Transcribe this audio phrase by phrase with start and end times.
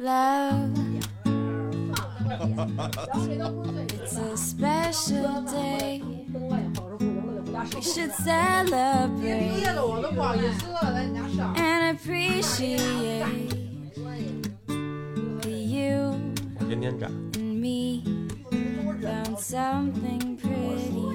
[0.00, 0.70] love.
[3.92, 6.02] It's a special day.
[7.74, 9.66] We should celebrate
[11.56, 13.22] and appreciate
[14.66, 16.14] that you
[16.58, 18.02] and me
[19.02, 21.10] found something pretty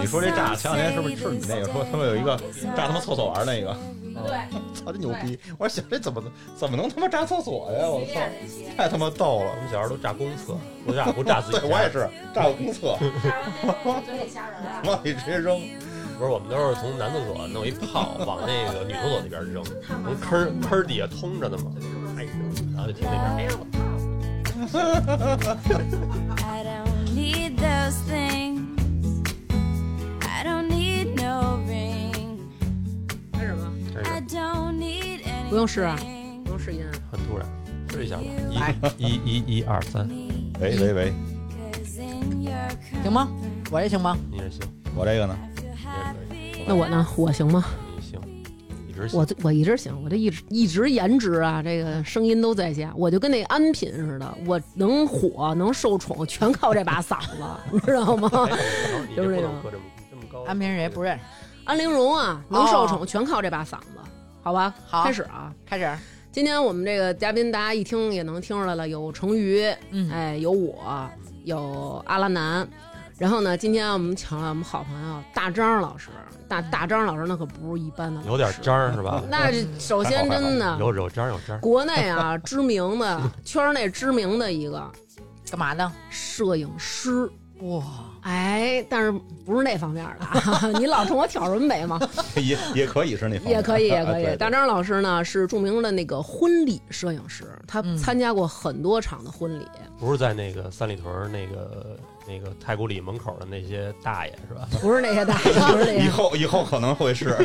[0.00, 2.36] 你说这炸，前两天是不是 say 是你那个说他们有一个
[2.74, 3.76] 炸他妈厕所玩那个？
[4.82, 5.38] 对，操，这牛逼！
[5.58, 6.22] 我说想这怎么
[6.56, 7.88] 怎么能他妈炸厕所呀？
[7.88, 8.20] 我操，
[8.76, 9.50] 太他妈逗了！
[9.56, 11.70] 我们小时候都炸公厕，不炸不炸自己 对。
[11.70, 12.96] 我也是炸过公厕，
[14.04, 14.82] 嘴里吓人啊！
[14.86, 15.60] 往里直接扔。
[16.18, 19.64] 不是，我们都是从男厕所弄一炮往那个女厕所那边扔，
[20.04, 21.72] 从坑坑底下通着的嘛，
[22.74, 23.50] 然后就听那边，
[35.52, 35.94] 不用试啊
[36.44, 36.90] 不用试音啊。
[37.10, 37.46] 很突然，
[37.90, 38.22] 试一下吧，
[38.54, 40.08] 来一一一一二三，
[40.58, 41.12] 喂喂喂
[43.02, 43.28] 行吗？
[43.70, 44.16] 我也行吗？
[44.30, 44.60] 你也行，
[44.96, 45.72] 我这个呢你也
[46.54, 47.06] 可以，那我呢？
[47.18, 47.66] 我行吗？
[47.94, 48.18] 你行，
[48.88, 49.26] 一直行我。
[49.42, 58.30] 我一直行，我这一直一直颜值啊，这个声音都在线，我就跟那安品似的，我能火能受宠，全靠这把嗓子， 你知道吗？
[59.14, 59.50] 就是这个。
[60.46, 61.22] 安平谁不认识？
[61.66, 63.98] 安陵容啊，能受宠，哦全靠这把嗓子，
[64.42, 64.74] 好吧？
[64.86, 65.52] 好开始啊！
[65.64, 65.98] 开始，
[66.32, 71.08] 今天我们这个嘉宾，大家一听也能听出来了，有成瑜，嗯哎，有我，
[71.44, 72.66] 有阿拉南。
[73.18, 76.08] 然后呢，今天我们请了我们好朋友大张老师，
[76.48, 79.22] 大大张老师那可不是一般的老师，有点渣儿是吧？
[79.30, 81.60] 那首先真的， 有有渣儿有渣儿。
[81.60, 84.90] 国内啊知名的 圈内知名的一个
[85.50, 85.92] 干嘛呢？
[86.10, 87.84] 摄影师，哇，
[88.22, 89.12] 哎，但是
[89.44, 91.98] 不是那方面的啊， 你老冲我挑什么眉毛？
[92.36, 94.36] 也也可以是那方面也可以，也 可以。
[94.36, 99.66] 大张老师呢是著名的那个婚礼摄影师，他嗯参加过很多场的婚礼。
[99.98, 104.68] 不是在那个三里屯儿那个那个太古里门口的那些大爷是吧？
[104.80, 107.36] 不是那些大爷，不是那以后以后可能会是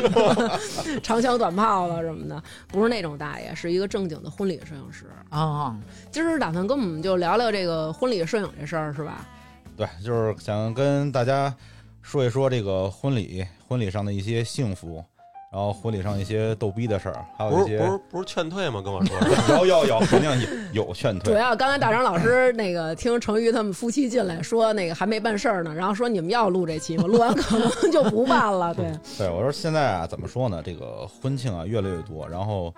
[1.02, 5.06] 长枪短炮了什么的，不是那种大爷，是一个正经的婚礼摄影师。
[5.30, 5.76] 啊，
[6.12, 9.26] 今儿打算跟我们就聊聊这个婚礼摄影这事儿，是吧？
[9.78, 11.54] 对，就是想跟大家
[12.02, 14.96] 说一说这个婚礼，婚礼上的一些幸福，
[15.52, 18.82] 然后婚礼上一些逗逼的事儿，还有一些不是不是不是劝退吗？
[18.82, 19.16] 跟我说
[19.64, 20.28] 有有有，肯定
[20.72, 21.32] 有有劝退。
[21.32, 27.04] 主要刚才大张老师那个听成瑜他们夫妻进来说那个还没办事儿呢，然后说你们要录这期吗？
[27.04, 28.74] 录完可能就不办了。
[28.74, 30.60] 对，对，我说现在啊，怎么说呢？
[30.60, 32.74] 这个婚庆啊越来越多，然后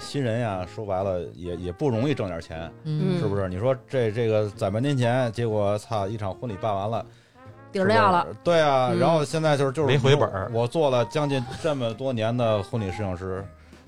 [0.00, 3.48] 新人呀，说白了也也不容易挣点钱，嗯是不是？
[3.48, 7.04] 你说这这个攒半年钱，结果操一场婚礼办完了，
[7.72, 8.26] 底儿亮了。
[8.42, 13.44] 对啊，嗯然后现在就是就是没回本儿我做了将近这么多年的婚礼摄影师，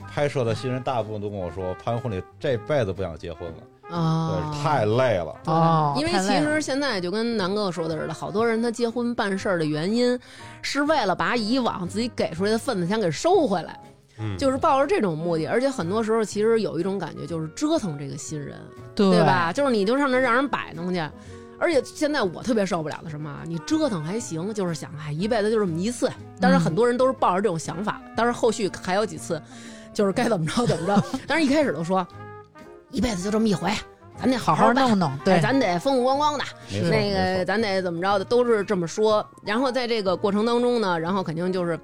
[0.08, 5.34] 拍摄的新人大部分都跟我说，拍完婚礼这辈子不想结婚了，啊，对，太累了。
[5.46, 10.18] 哦因为其实现在就跟南哥说的似的，好多人他结婚办事儿的原因，
[10.62, 13.78] 是为了把以往自己给出来的份子钱给收回来，
[14.18, 15.46] 嗯，就是抱着这种目的。
[15.46, 18.56] 而且很多时候其实有一种感觉，就是折腾这个新人，
[18.94, 19.52] 对对吧？
[19.52, 21.02] 就是你就上那让人摆弄去。
[21.58, 23.42] 而且现在我特别受不了的什么啊？
[23.46, 26.10] 你折腾还行，就是想哎一辈子就这么一次。
[26.38, 29.40] 当然很多人都是抱着这种想法，当然后续还有几次，
[29.94, 31.02] 就是该怎么着怎么着。
[31.26, 32.06] 但是一开始都说
[32.90, 33.72] 一辈子就这么一回，
[34.20, 36.44] 咱得好好弄弄，哎对，咱得风风光光的，
[36.90, 39.26] 那个咱得怎么着的，都是这么说。
[39.42, 41.80] 然后在这个过程当中呢，然后肯定就是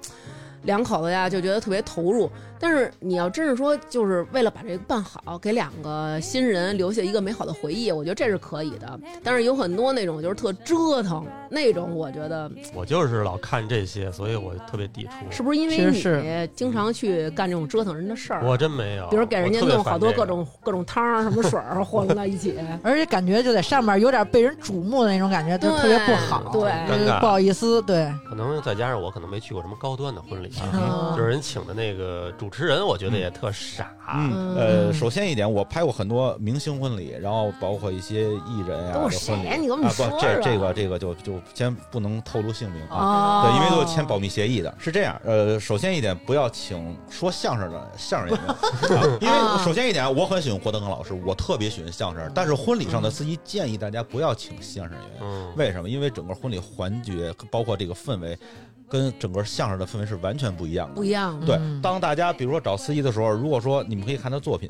[0.63, 2.29] 两口子呀就觉得特别投入。
[2.59, 8.99] 但是你要真是说，就是为了把这个办好，给两个新人留下一个美好的回忆，我觉得这是可以的。
[9.23, 15.11] 但是有很多那种就是特折腾那种，我觉得我就是老看这些，所以我特别抵触。
[15.29, 18.43] 是不是因为你经常去干这种折腾人的事儿？
[18.45, 22.53] 我真没有，比如给人家弄好多烦这个各种各种汤儿、什么水儿混在一起。
[22.83, 26.71] 而且感觉就在上面有点被人瞩目的那种感觉，就特别不好，对
[27.19, 33.91] 不好意思，对，可能再加上我可能没去过什么高端的婚礼啊，嗯就是人请的那个主持人，我觉得也特傻。
[34.15, 42.97] 嗯，呃，首先一点，我拍过很多明星婚礼，然后包括一些艺人呀、都的婚礼啊，说不，这这个这个就就先不能透露姓名啊。
[42.97, 44.73] 哦，对，因为都是签保密协议的。
[44.77, 48.49] 是这样，呃，首先一点，不要请说相声的相声演员，
[48.99, 55.19] 啊因为首先一点，我很喜欢郭德纲老师，我特别喜欢相声，但是婚礼上的司仪建议大家不要请相声演员。
[55.21, 55.89] 嗯，为什么？
[55.89, 58.37] 因为整个婚礼环节，包括这个氛围，
[58.93, 61.03] 跟整个相声的氛围是完全不一样的不。
[61.03, 61.43] 一样。
[61.43, 64.69] 对嗯，当大家比如说找司仪的时候，如果说你们可以看他作品，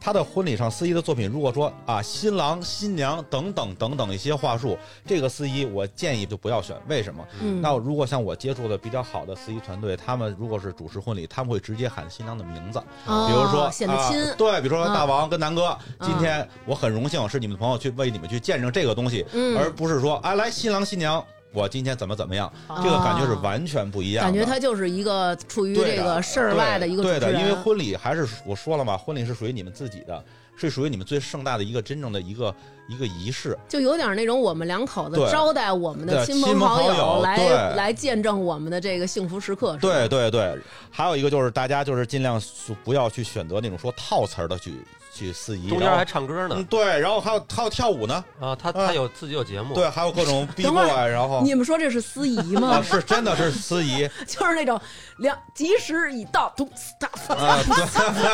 [0.00, 4.76] 他的婚礼上司仪的作品，如果说啊新郎新娘等等等等一些话术，
[5.06, 6.76] 这个司仪我建议就不要选。
[6.88, 7.24] 为什么？
[7.40, 24.30] 嗯，那如果像我接触的比较好的司仪团队，他们如果是主持婚礼，他们会直接喊新娘的名字，哦比如说啊显得亲，对，比如说嗯大王跟南哥，嗯今天我很荣幸是你们的朋友去为你们去见证这个东西，嗯而不是说啊来新郎新娘，我今天怎么怎么样，哦这个感觉是完全不一样的。
[24.30, 30.22] 感觉他就是一个处于这个事儿外的一个主对的，因为婚礼还是我说了嘛，婚礼是属于你们自己的，
[30.56, 32.54] 是属于你们最盛大的一个真正的一个
[32.88, 33.58] 一个仪式。
[33.68, 39.76] 就有点那种我们两口子招待我们的亲亲朋好友友来对来见证我们的这个幸福时刻。
[39.80, 40.56] 对，对对，
[40.88, 42.40] 还有一个就是大家就是尽量
[42.84, 44.74] 不要去选择那种说套词儿的去
[45.20, 52.82] 去司仪，中间还唱歌呢嗯对，然后还有还有跳舞呢，啊，他他有自己有节目，对，还有各种 B 等会 boy，然后你们说这是司仪啊吗？
[52.82, 54.80] 是真的是司仪 就是那种
[55.18, 56.68] 两吉时已到， 咚。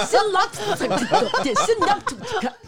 [0.06, 0.48] 新郎
[1.42, 1.98] 点新娘，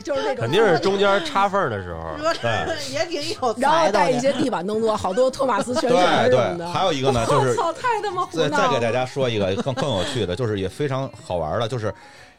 [0.03, 2.17] 就是那种肯定是中间插缝的时候。
[2.41, 6.73] 对也挺有然后，带一些地板动作，好多托马斯旋对旋什么。
[6.73, 8.49] 还有一个呢，就是我操，太他妈再！
[8.49, 11.93] 再给大家说一个更更有趣的，就是也非常好玩的，就是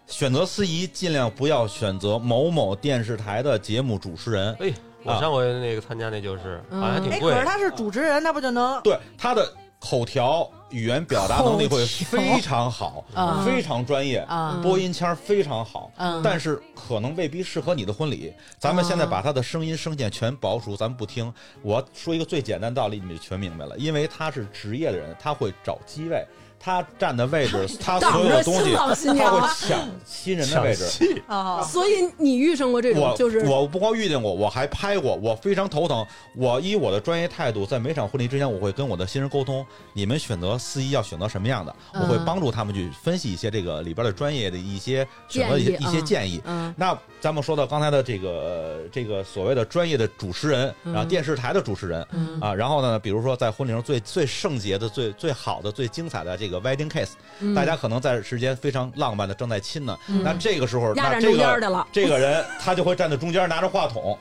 [0.10, 4.74] 选择司仪尽量不要选择某某电视台的节目主持人，哎，
[5.04, 7.46] 我上回那个参加那就是，嗯好像还挺哎，贵可是。
[7.46, 14.18] 他是主持人，那不就能对他的口条、语言表达能力会非常好，啊非常专业。
[14.28, 14.60] 啊？
[14.64, 18.34] 播音腔非常好，嗯但是可能未必适合你的婚礼。
[18.58, 21.32] 咱们现在把他的声音声线全保守，咱们不听。
[21.62, 23.78] 我说一个最简单道理，你们就全明白了。
[23.78, 26.26] 因为他是职业的人，他会找机位，
[26.60, 31.24] 他站的位置， 他所有的东西，他会抢新人的位置。
[31.28, 36.06] 啊，所以你遇上过这种我就是我不光遇见过，我还拍过，我非常头疼。
[36.36, 46.06] 我以我的专业态度，在每场婚礼之前，我会跟我的新人沟通，你们选择司仪要选择什么样的，我会嗯帮助他们去分析一些这个里边的专业的一些选择一些建议一些嗯。
[46.06, 46.42] 建议。
[46.46, 46.74] 嗯。
[46.76, 52.40] 那咱们说到刚才的这个呃这个所谓的专业的主持人，嗯然后电视台的主持人嗯。
[52.42, 57.54] 啊，然后呢，比如说在婚礼上最最圣洁的、最最好的、最精彩的这个 wedding case，嗯。
[57.54, 61.88] 大家可能在时间非常浪漫的正在亲呢，那这个时候，压站那这个中间的了。
[61.92, 64.18] 这个人他就会站在中间，拿着话筒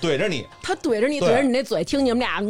[0.00, 2.40] 怼着你，他怼着你，怼着你那嘴，听你们俩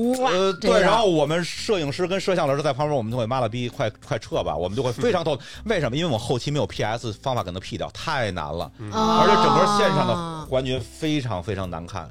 [0.61, 5.39] 对，然后我们摄影师跟摄像老师在旁边，我们就会妈了逼，快快撤吧，我们就会非常痛。
[5.65, 5.97] 为什么？
[5.97, 12.09] 因为我们后期没有 PS 方法给他 P 掉，太难了，啊而且整个线上的环节非常非常难看。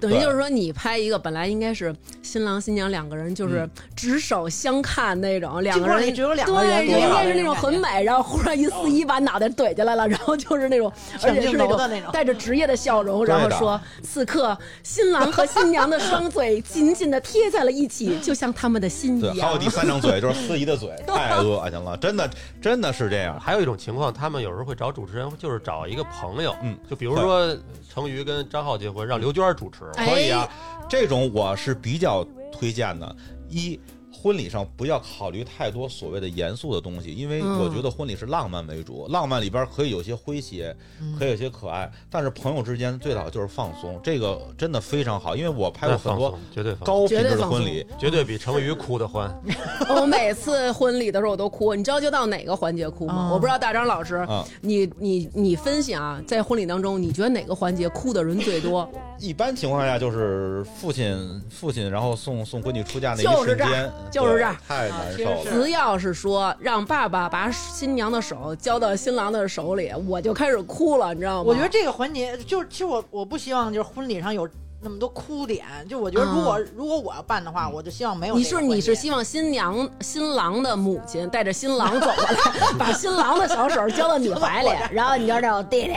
[0.00, 1.94] 等于就是说，你拍一个本来应该是
[2.26, 10.90] 新郎新娘两个人就是执手相看那种，两个人只有两个人对，对应该是那种很美，然后忽然一司仪把脑袋怼进来了，然后 就是那种，
[11.22, 19.58] 而且是镜那种带着职业的笑容，然后说此刻新郎和新娘的双嘴紧紧的贴在了一起，就像他们的心一对，还有。
[19.58, 22.30] 第三张嘴就是司仪的嘴， 太恶心了，真的
[22.60, 23.38] 真的是这样。
[23.40, 27.56] 还有一种情况，他们有时候会找主持人，就是找一个朋友，嗯，就比如说
[27.92, 30.06] 成瑜跟张浩结婚，让刘娟主持，哎。
[30.06, 30.48] 可以啊，
[30.88, 33.16] 这种我是比较推荐的。
[33.48, 33.78] 一
[34.26, 40.76] 婚礼上不要考虑太多所谓的严肃的东西，因为嗯我觉得婚礼是浪漫为主，浪漫里边可以有些诙谐，
[41.16, 49.32] 可以有些可爱，但是朋友之间最好就是放松，这个真的非常好，因为我拍过很多绝对高品质的婚礼，绝对比成瑜哭的欢。
[49.88, 53.28] 我每次婚礼的时候我都哭，你知道就到哪个环节哭吗？
[53.28, 58.90] 嗯我不知道大张老师，啊你你你分析啊，在婚礼当中，你觉得哪个环节哭的人最多？
[59.20, 65.36] 一般情况下就是父亲父亲，然后送送闺女出嫁那一瞬间，对就是这儿太难受了。
[65.44, 71.44] 只要是说让爸爸把新娘的手交到新郎的手里，我就开始哭了，你知道吗？
[71.46, 74.48] 我觉得这个环节就是，其实我我不希望就是婚礼上有
[74.82, 78.74] 那么多哭点，就我觉得如果、如果我要办的话，我就希望没有你是这个环节。
[78.74, 82.34] 你是希望新娘新郎的母亲带着新郎走过来，
[82.78, 85.94] 把新郎的小手交到你怀里， 然后你就让我弟弟，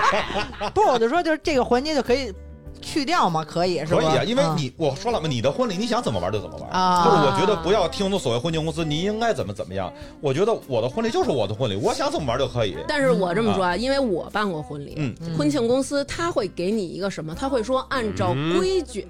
[0.74, 2.34] 不是我就说就是这个环节就可以
[2.84, 3.44] 去掉吗？
[3.44, 3.96] 可以是吧？
[3.96, 9.92] 可以啊，因为嗯你我说了嘛，你的婚礼你想怎么玩就怎么玩，啊就是我觉得不要听从所谓婚庆公司，你应该怎么怎么样。
[10.20, 12.76] 我觉得我的婚礼就是我的婚礼，我想怎么玩就可以。
[12.86, 17.34] 但是我这么说啊，因为我办过婚礼，嗯婚庆公司他会给你一个什么？
[17.34, 19.06] 他会说按照规矩，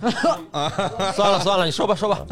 [1.14, 2.24] 算了算了，你说吧说吧，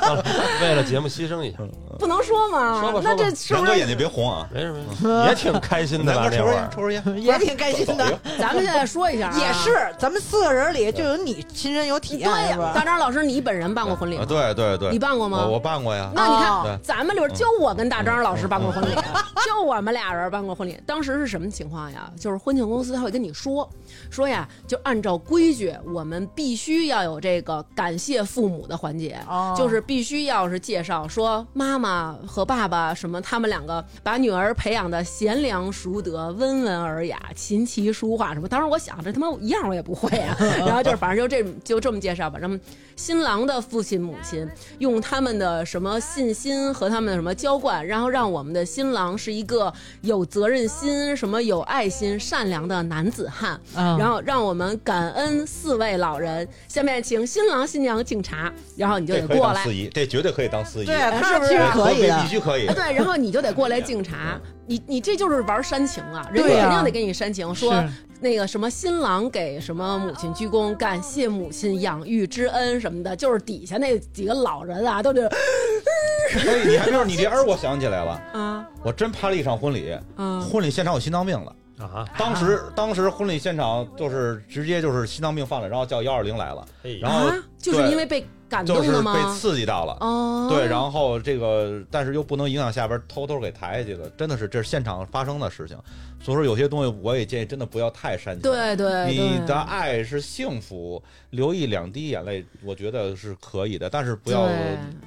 [0.00, 0.24] 算了，
[0.62, 1.58] 为了节目牺牲一下，
[1.98, 2.80] 不能说吗？
[2.80, 6.70] 说吧说吧那这是不是南哥眼睛别红啊，没事没事，也挺开心的吧南哥抽根烟。
[6.70, 7.22] 抽根烟。
[7.22, 8.18] 也挺开心的。
[8.38, 12.56] 咱们现在说一下啊，也是，咱们四个人里就有你亲身有体对验，是呀。
[12.56, 12.72] 吧？
[12.74, 14.26] 大张老师，你本人办过婚礼啊，吗？
[14.26, 16.10] 对对对，你办过吗我我办过呀。
[16.14, 18.94] 那你哦看，咱们里边就我跟大张老师办过婚礼，
[19.46, 20.80] 就我们俩人办过婚礼。
[20.86, 22.10] 当时是什么情况呀？
[22.18, 23.68] 就是婚庆公司他会跟你说，
[24.10, 38.48] 说呀，就按照规矩，我们必须要有这个感谢父母的环节，哦就是必须要是介绍说妈妈妈和爸爸什么，他们两个把女儿培养的贤良淑德、温文尔雅、琴棋书画什么。
[38.48, 40.36] 当时我想，这他妈一样我也不会啊。
[40.58, 42.38] 然后就是反正就这就这么介绍吧。
[42.38, 42.58] 然后
[42.96, 44.46] 新郎的父亲母亲
[44.78, 53.58] 用他们的什么信心和他们的什么浇灌，然后让我们的新郎是一个有责任心、什么有爱心、善良的男子汉。
[53.76, 56.39] 嗯然后让我们感恩四位老人。
[56.68, 59.62] 下面请新郎新娘敬茶，然后你就得过来。
[59.62, 61.58] 司仪，这绝对可以当司仪，对他，是不是？
[61.72, 62.22] 可以的。
[62.22, 62.28] 必。
[62.28, 62.66] 须可以。
[62.66, 62.74] 啊，。
[62.74, 67.82] 对，然后你就得过来敬茶，你你这就是玩煽情啊，人家肯定得给你煽情，说
[68.20, 75.26] 那个什么新郎给什么母亲鞠躬，感谢母亲养育之恩什么的，就是底下那几个老人啊，都得
[76.32, 78.66] 哎，你还别说，你这儿我想起来了，啊。
[78.82, 81.54] 我真拍了一场婚礼，啊婚礼现场有心脏病了。
[81.86, 86.66] 啊，当时当时婚礼现场就是直接就是心脏病犯了，然后叫幺二零来了，
[87.00, 89.34] 然后啊，就是因为被感就是被动了吗？
[89.34, 89.96] 刺激到了。
[90.00, 95.78] 哦，对，然后这个，但是又不能影响下边，偷偷给抬下去的，真的是这是现场发生的事情。
[96.20, 98.42] 所以说有些东西我也建议真的不要太煽情。
[98.42, 104.54] 对对你的爱是幸福，流一两滴眼泪，我觉得是可以的，但是不要对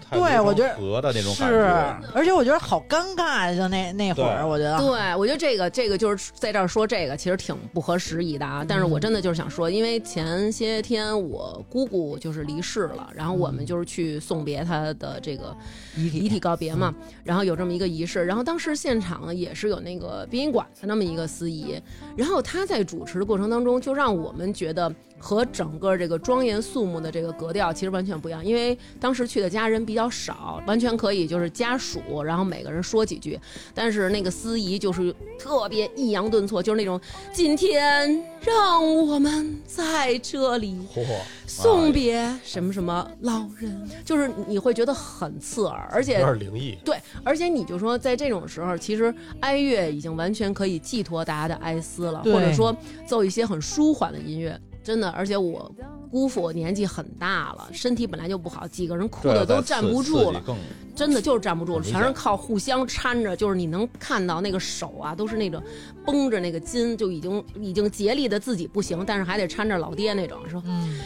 [0.01, 8.65] 太对我觉得和的那种感是觉。，而且我觉得好尴尬呀，就那那会儿，我觉得对，我觉得这个这个就是在这儿说这个，其实挺不合时宜的啊。
[8.67, 15.55] 但是我真的就是想说，因为前些天我姑姑就是离世了，然后我们就是去送别她的这个
[15.95, 16.93] 遗体遗体告别嘛，
[17.23, 21.81] 然后有这么一个仪式，然后当时现场也是有那个殡仪馆的那么一个司仪，
[22.15, 33.39] 然后他在主持的过程当中，就让我们觉得和整个这个庄严肃穆的这个格调其实完全不一样，因为当时去的家人比较少，完全可以就是家属，然后每个人说几句，
[33.73, 36.99] 但是那个司仪就是特别抑扬顿挫，就是那种
[37.31, 40.77] 今天让我们在这里，
[41.47, 46.77] 送别什么什么老人，就是你会觉得很刺耳，而且有点灵异。
[46.83, 52.75] 对，而且你就说在这种时候，其实哀乐已经完全可以寄托大家的哀思了，或者说
[53.07, 54.59] 奏一些很舒缓的音乐。
[54.83, 55.71] 真的，而且我
[56.11, 60.43] 姑父年纪很大了，身体本来就不好，几个人哭的都站不住了，
[60.95, 65.63] 真的就是站不住了，全是靠互相搀着，就是你能看到那个手啊，都是那种
[66.05, 70.99] 绷着那个筋，就已经已经竭力的自己不行，但是还得搀着老爹那种，说嗯，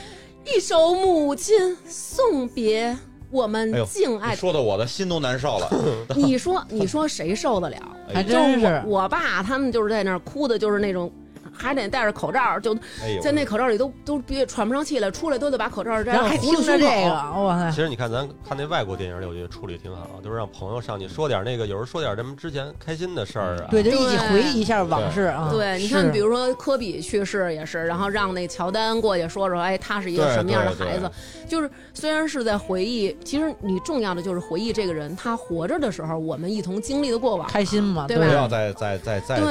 [0.44, 2.98] 一首母亲送别，
[3.30, 5.70] 我们敬爱你说的我的心都难受了。
[6.18, 7.78] 你说，你说谁受得了？
[8.12, 11.12] 还就真是我我爸他们就是在那儿哭的，就是那种。
[11.58, 17.10] 还得戴着口罩，就哎呦，在那口罩里都都憋喘不上气来，出来都得把口罩摘了，然后还听着这个，
[17.42, 23.68] 哇塞，其实你看，咱看那外国电影里，我觉得处理挺好，就是让朋友上去说点那个，有时候说点咱们之前开心的事儿啊。
[23.72, 25.50] 对，就一起回忆一下往事啊。
[25.52, 31.10] 对，你看，比如说科比去世也是，然后让那乔丹过去说说，哎，他是一个什么样的孩子？
[31.48, 37.48] 就是虽然是在回忆，其实你重要的就是回忆这个人他活着的时候，我们一同经历的过往。
[37.48, 39.48] 开心嘛，对吧不要再再再再对，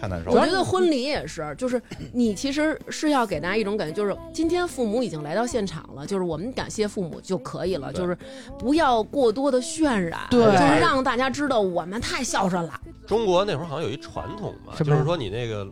[0.00, 0.40] 太难受了。
[0.40, 1.82] 我觉得婚礼也是，就是
[2.12, 8.16] 你其实是要给大家一种感觉，就是今天父母已经来到现场了，就是我们感谢父母就可以了，就是
[8.56, 12.80] 不要过多的渲染，对就是让大家知道我们太孝顺了。
[13.06, 15.66] 中国那会儿好像有一传统嘛，就是说你那个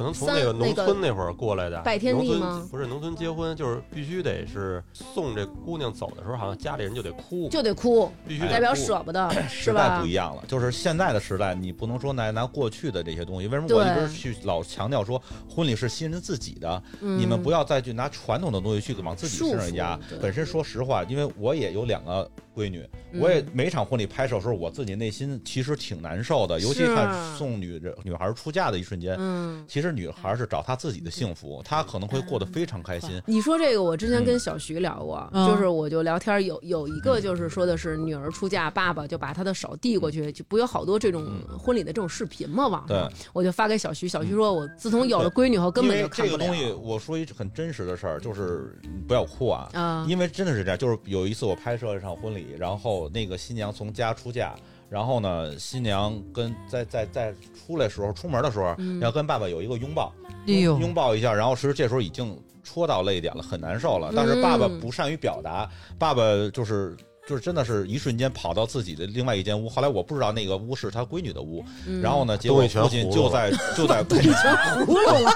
[0.00, 10.12] 可能从那个农村那会儿过来的，拜天地农村吗不是农村结婚，就是必须得是送这姑娘走的时候，好像家里人就得哭，就得哭，必须得代表哭舍不得，是时代不一？
[10.12, 13.48] 样了，就是现在的时代，你不能说拿拿过去的这些东西。
[13.48, 16.82] 为什么我一直去老强调说婚礼是新人自己的？
[16.98, 20.00] 你们不要再去拿传统的东西去往自己身上压。
[20.18, 22.26] 本身说实话，因为我也有两个
[22.60, 29.16] 闺女，嗯我也每场婚礼拍摄的时候，我自己内心其实挺难受的，尤其是看送女人女孩出嫁的一瞬间。
[29.18, 29.64] 嗯。
[29.66, 33.22] 其实女孩是找她自己的幸福，她可能会过得非常开心。
[33.26, 41.26] 你说这个，我之前跟小徐聊过，嗯就是我就聊天有有一个就是说的是女儿出嫁，爸爸就把她的手递过去，就不有好多这种
[41.58, 42.66] 婚礼的这种视频吗？
[42.66, 46.38] 网上对，我就发给小徐，小徐说我自从有了闺女后根本就看不了。
[46.38, 49.68] 这个东西，我说一很真实的事儿，就是不要哭啊。
[49.72, 54.54] 啊，因为真的是这样，就是有一次我拍摄一场婚礼，然后那个新娘从家出嫁，
[54.88, 60.12] 然后呢，新娘跟在在在出来时候，出门的时候、嗯要跟爸爸有一个拥抱，
[60.46, 64.12] 拥抱一下，然后其实这时候已经戳到泪点了，很难受了。
[64.14, 66.96] 但是爸爸嗯不善于表达，爸爸就是。
[67.28, 75.30] 就是真的是一瞬间跑到自己的另外一间屋，后来我不知道那个屋是他闺女的屋，嗯然后呢，结果父亲 就在就在别葫芦了，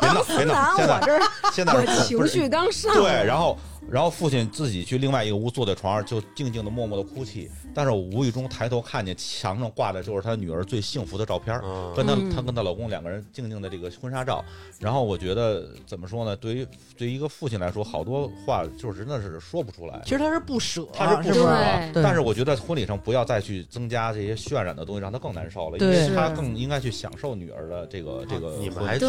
[0.00, 1.20] 闹别闹， 现在我这儿
[1.52, 3.56] 现在是不是情绪刚上对，然后
[3.90, 7.50] 然后父亲自己去另外一个屋，坐在床上就静静的默默的哭泣。
[7.74, 14.44] 但是我无意中抬头看见墙上挂的就是他女儿最幸福的照片，嗯，跟她嗯她跟她老公两个人静静的这个婚纱照。
[14.78, 16.36] 然后我觉得怎么说呢？
[16.36, 16.66] 对于
[16.98, 20.00] 对于一个父亲来说，好多话就是真的是说不出来。
[20.04, 21.48] 其实他是不舍，他不适合
[21.92, 22.02] 对。
[22.02, 28.56] 但是我觉得婚礼上不要再去增加这些渲染的东西，让他更难受了，因对为他更应该去享受女儿的这个这个。
[28.58, 29.06] 你们还去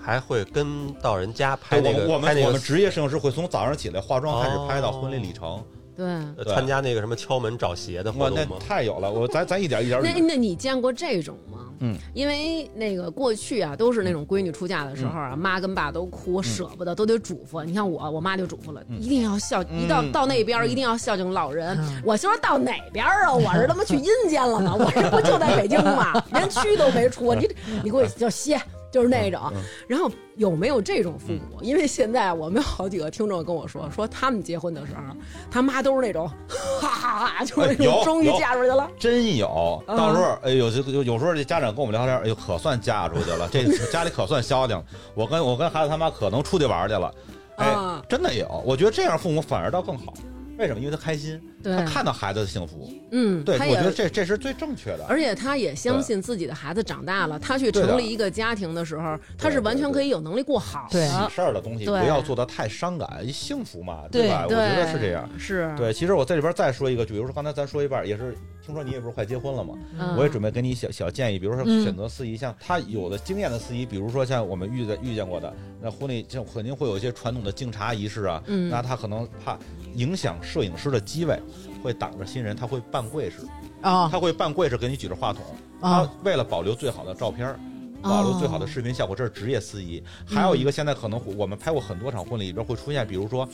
[0.00, 5.62] 还会跟到人家拍那对我们我个拍那个们我们职业摄影师会从早上起来化妆开始哦拍到婚礼里程，
[5.94, 6.06] 对。
[6.46, 8.56] 参加那个什么敲门找鞋的活动吗？
[8.58, 9.12] 太有了！
[9.12, 11.58] 我咱咱一点一点那 那你见过这种吗？
[11.80, 17.62] 嗯，因为那个过去啊，都是那种闺女出嫁的时候啊，妈跟爸都哭，舍不得，都得嘱咐。
[17.62, 21.76] 你看我，我妈就嘱咐了，嗯一定要孝，一到嗯到那边儿一定要孝敬老人。
[21.78, 23.34] 嗯我说到哪边儿啊？
[23.36, 24.74] 我是他妈去阴间了吗？
[24.76, 26.20] 我这不就在北京吗？
[26.32, 27.48] 连区都没出，你
[27.84, 28.60] 你给我就歇。
[28.90, 31.60] 就是那种嗯，然后有没有这种父母？
[31.60, 35.02] 因为现在我们有好几个听众跟我说，说他们结婚的时候，
[35.50, 36.28] 他妈都是那种
[36.80, 38.90] 哈哈哈，就是那有种终于嫁出去了。
[38.98, 44.82] 真有，嗯到时候哎呦，这个有有时候这家长跟我们聊天，哎呦，可算嫁出去了，这 家里可算消停。
[45.14, 47.12] 我跟我跟孩子他妈可能出去玩去了，
[47.56, 48.46] 哎啊，真的有。
[48.64, 50.14] 我觉得这样父母反而倒更好，
[50.58, 50.78] 为什么？
[50.80, 55.04] 因为他开心，对他看到孩子的幸福，嗯，对，我觉得这这是最正确的。
[55.08, 61.14] 而且他也相信自己的孩子长大了，他去成立一个家庭的时候，他是完全可以有能力过好对喜。
[61.34, 64.44] 事儿的东西不要做的太伤感，幸福嘛，对吧？
[64.44, 65.28] 我觉得是这样。
[65.38, 69.74] 是，对，其实我在里边再说一个，比如说刚才咱说一半，也是听说你也不是快结婚了吗？
[69.98, 79.58] 嗯我也准备给你小小建议，比如说嗯选择司仪，像他有的经验的司仪，比如说像我们遇的遇见过的，那婚礼就肯定会有一些传统的敬茶仪式啊，嗯那他可能怕
[79.94, 81.38] 影响摄影师的机位，
[81.82, 83.38] 会挡着新人，他会半跪式，
[83.82, 84.08] 啊。
[84.10, 85.42] 他会半跪式给你举着话筒，
[85.80, 86.04] 啊。
[86.04, 87.58] 他为了保留最好的照片儿。
[88.00, 90.00] 保留最好的视频效果，这是职业司仪。
[90.24, 93.46] 还有一个，现在可能我们拍过很多场婚礼，里边会出现，比如说，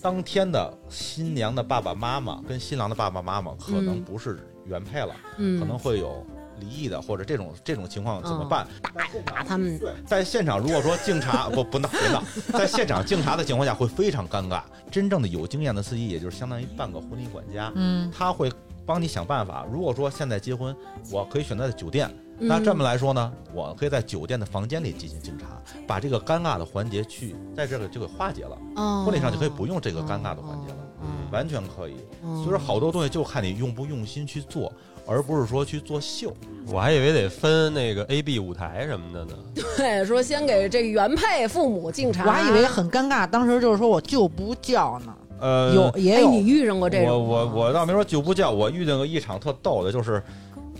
[0.00, 4.04] 当天的新娘的爸爸妈妈跟新郎的爸爸妈妈可能嗯。
[4.04, 6.24] 不是原配了，嗯，可能会有
[6.60, 8.66] 离异的，或者这种这种情况怎么办？
[8.82, 8.90] 打
[9.24, 14.62] 打他们，在现场如果说敬茶不不闹别闹，在现场敬茶的情况下会非常尴尬。
[14.90, 18.52] 真正的有经验的司机，也就是相当于半个婚礼管家，嗯他会
[18.84, 19.64] 帮你想办法。
[19.70, 20.74] 如果说现在结婚，
[21.10, 25.46] 我可以选择在酒店，那嗯这么来说呢，我可以在酒店的房间里进行敬茶，
[25.86, 28.58] 把这个尴尬的环节去在这个就给化解了。
[28.74, 31.94] 哦婚礼上就可以不用这个尴尬的环节了，哦完全可以。
[32.22, 34.72] 哦所以说，好多东西就看你用不用心去做，
[35.10, 36.32] 而不是说去做秀。
[36.68, 39.32] 我还以为得分那个 A、B 舞台什么的呢。
[39.76, 47.28] 对，说先给这个原配父母敬茶，我还以为很尴尬，当时就是说我就不叫呢，呃，哎，有也有你遇上过这我种吗？
[47.28, 50.22] 我我倒没说就不叫，我遇见过一场特逗的，就是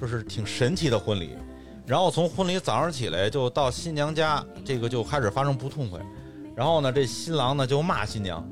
[0.00, 1.30] 就是挺神奇的婚礼。
[1.84, 5.98] 然后从婚礼早上起来就到新娘家，这个就开始发生不痛快。
[6.54, 8.46] 然后呢，这新郎呢就骂新娘，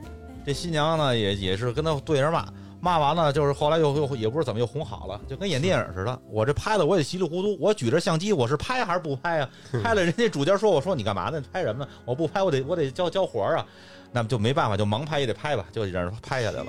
[0.44, 2.48] 这新娘呢也也是跟他对着骂。
[2.80, 6.20] 骂完了，就是后来又又也不知道怎么又哄好了，就跟演电影似的。
[6.30, 9.50] 我这拍的我也稀里糊涂，我举着相机，我是拍还是不拍啊？
[9.82, 11.42] 拍了，人家主角说我说你干嘛呢？
[11.52, 11.90] 拍什么呢？
[12.04, 13.66] 我不拍，我得我得交交活儿啊。
[14.10, 16.66] 那么就没办法，就盲拍也得拍吧，就让人拍下来了。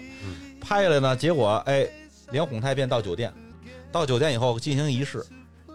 [0.60, 1.88] 拍下来呢，结果哎，
[2.32, 3.32] 连哄带骗到酒店，
[3.92, 5.26] 到酒店以后进行仪式，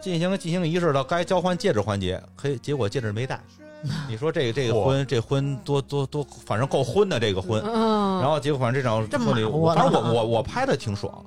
[0.02, 3.40] 进行进行仪式到该交换戒指环节，嘿，结果戒指没戴。
[4.08, 7.62] 你说这个这个婚这婚多多多，反正够婚的这个婚。
[7.64, 9.44] 嗯，然后结果反正这场婚礼，
[9.74, 11.24] 反正我我我拍的挺爽，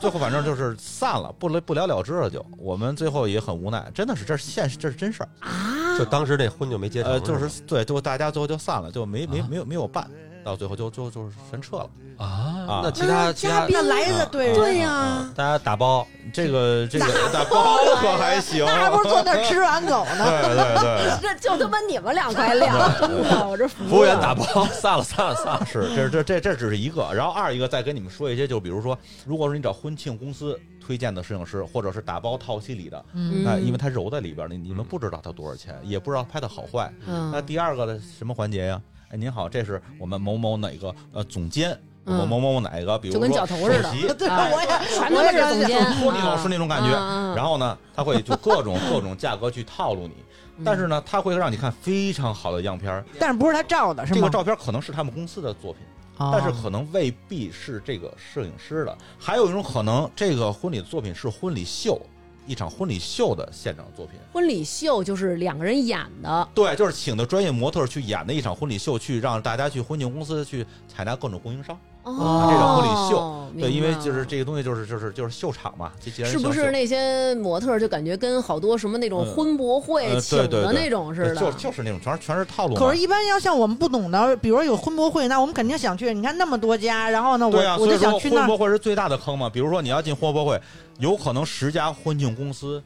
[0.00, 2.44] 最后反正就是散了，不了不了了之了就。
[2.58, 5.28] 我们最后也很无奈，真的是这是现实，这是真事儿。
[5.40, 10.08] 啊，就当时这婚就没结成，呃，就是对，就大家最后就散了，就没没啊没有没有办，
[10.46, 11.90] 到最后就就就是全撤了。
[12.18, 12.24] 啊
[12.68, 12.80] 啊。
[12.84, 20.24] 那其他其他那来的对对呀，大家打包，这个 这个打包可还行，那还不是坐那儿吃完走呢？
[20.42, 21.20] 对对 对。
[21.20, 25.66] 这就他妈你们两块料，真的，我这服务员打包，散了散了散了。
[25.66, 36.92] 是，这这这这只是一个，然后二一个再跟你们说一些，就比如说，如果说你找婚庆公司推荐的摄影师，或者是打包套系里的，嗯哎，因为它揉在里边儿，你你们不知道它多少钱，也不知道拍的好坏。
[37.06, 38.80] 嗯那第二个的什么环节呀？
[39.10, 43.82] 哎，您好，这是我们某某哪个呃总监，我们嗯某某哪个，比如就跟说绞头似的。
[43.84, 46.90] 首席 对，哎我也全都是总监， 托尼老师那种感觉。
[47.36, 50.14] 然后呢，他会就各种各种价格去套路你，
[50.56, 50.64] 嗯。
[50.64, 54.18] 但是呢，他会让你看非常好的样片儿，但是不是他照的，是吗？
[54.18, 55.82] 这个照片可能是他们公司的作品。
[56.16, 56.30] 哦。
[56.32, 62.00] 但是可能未必是这个摄影师的，还有一种可能，这个婚礼作品是婚礼秀，
[62.46, 64.18] 一场婚礼秀的现场作品。
[64.32, 71.78] 婚礼秀就是两个人演的，对，就是请的专业模特去演的一场婚礼秀，去让大家去婚庆公司去采纳各种供应商。
[72.06, 81.34] 哦，这种婚礼秀对，因为就是这个东西就是就是就是秀场嘛，这既然是不是那些模特就感觉跟好多什么那种嗯婚博会呃请的那种似的？
[81.34, 82.76] 就就是那种全是全是套路。
[82.76, 86.14] 可是，一般要像我们不懂的，比如说有婚博会，那我们肯定想去。
[86.14, 88.38] 你看那么多家，然后呢，我啊，我就想去那儿。
[88.40, 89.50] 婚博会是最大的坑嘛。
[89.50, 90.60] 比如说你要进婚博会，
[90.98, 92.80] 有可能十家婚庆公司，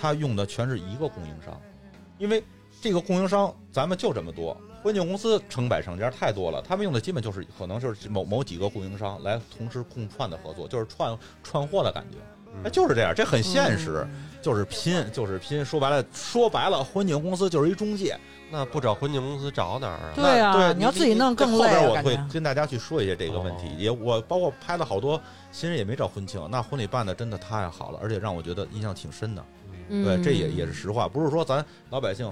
[0.00, 1.54] 他用的全是一个供应商，
[2.18, 2.42] 因为
[2.80, 12.18] 这个供应商咱们就这么多，婚庆公司成百上家太多了，他们用的基本就是可能就是某某几个供应商来同时共串的合作，就是串串货的感觉。
[12.62, 14.06] 哎，就是这样，这很现实，
[14.42, 15.64] 就是拼，就是拼。
[15.64, 18.14] 说白了，说白了，婚庆公司就是一中介。
[18.50, 20.12] 那不找婚庆公司找哪儿啊？
[20.14, 25.18] 对啊对，你要自己弄更累啊后边我会跟大家去说一些这个问题哦，也我包括拍了好多
[25.50, 29.42] 新人也没找婚庆，那婚礼办的真的太好了，而且让我觉得印象挺深的。
[29.88, 32.30] 嗯对，这也也是实话，不是说咱老百姓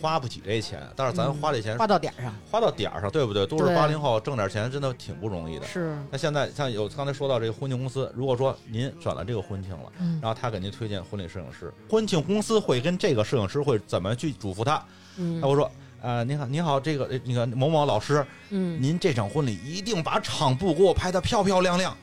[0.00, 2.34] 花不起这钱，但是咱花这钱花到点儿上。
[2.50, 3.46] 花到点儿上，对不对？
[3.46, 5.66] 都是对八零后挣点钱，真的挺不容易的。
[5.66, 14.82] 是那现在像有刚才说到这个婚庆公司，如果说您选了这个婚庆了，嗯然后他给您推荐婚礼摄影师，婚庆公司会跟这个摄影师会怎么去嘱咐他？
[15.16, 15.70] 嗯他会说。
[16.02, 21.96] 呃，您好，您好，这个呃那个某某老师，嗯您这场婚礼一定把场布给我拍得漂漂亮亮，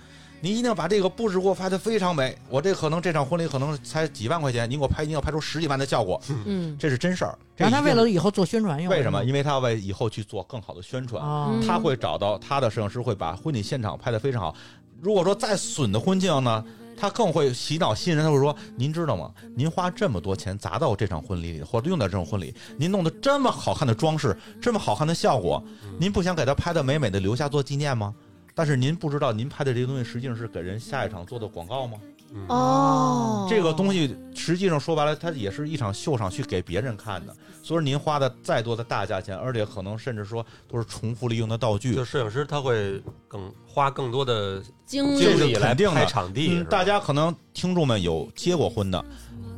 [0.43, 2.35] 您一定要把这个布置给我拍得非常美。
[2.49, 7.37] 我这可能这场婚礼可能才几万块钱，您给我拍，您要拍出十几万的效果，嗯这是真事儿。
[7.55, 8.91] 这然后他为了以后做宣传用。
[8.91, 9.23] 为什么？
[9.23, 11.23] 因为他要为以后去做更好的宣传。
[11.65, 14.55] 他会找到他的摄影师，会把婚礼现场拍得非常好。
[14.99, 16.65] 如果说再损的婚庆呢，
[16.97, 18.25] 他更会洗脑新人。
[18.25, 19.31] 他会说：“您知道吗？
[19.55, 25.63] 您花这么多钱砸到这场婚礼里，或者用到这种婚礼，您弄得这么好看的装饰，这么好看的效果，
[25.99, 28.13] 您不想给他拍的美美的留下做纪念吗？
[28.53, 31.97] 但是您不知道，您拍的这些东西实际上是给人下一场做的广告吗？
[32.33, 37.35] 嗯哦，这个东西实际上说白了，它也是一场秀场，去给别人看的。
[37.61, 49.03] 所以您花的再多的大价钱，而且可能甚至说都是重复利用的道具就，摄影师他会更花更多的精力来肯定场地，嗯大家可能听众们有结过婚的，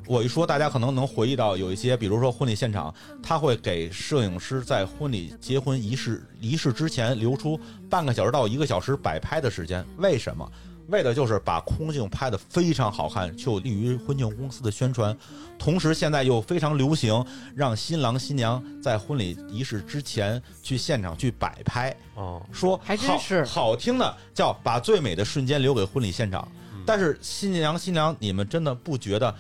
[0.06, 10.50] 我一说，大家可能能回忆到有一些，比如说婚礼现场，他会给摄影师在婚礼结婚仪式仪式之前留出半个小时到一个小时摆拍的时间，为什么？
[10.90, 15.18] 为的就是把空镜拍得非常好看，就利于婚庆公司的宣传。
[15.58, 21.96] 同时，现在又非常流行，让新郎新娘在婚礼仪式之前去现场去摆拍。
[22.16, 26.46] 哦，说还真好是好听的叫把最美的瞬间留给婚礼现场。
[26.52, 29.34] 嗯但是新娘新娘，你们真的不觉得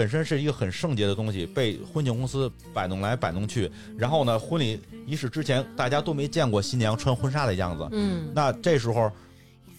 [0.00, 9.12] 本身是一个很圣洁的东西，被婚庆公司摆弄来摆弄去，然后呢，婚礼仪式之前大家都没见过新娘穿婚纱的样子，嗯那这时候。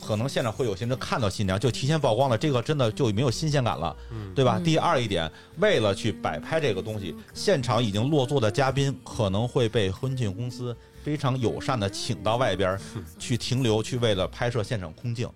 [0.04, 4.58] 可能现场会有些人看到新娘就提前曝光了，这个真的就没有新鲜感了，嗯对吧？
[4.58, 12.76] 嗯第二一点，为了去摆拍这个东西，现场已经落座的嘉宾可能会被婚庆公司非常友善的请到外边
[13.20, 15.30] 去停留，去为了拍摄现场空镜，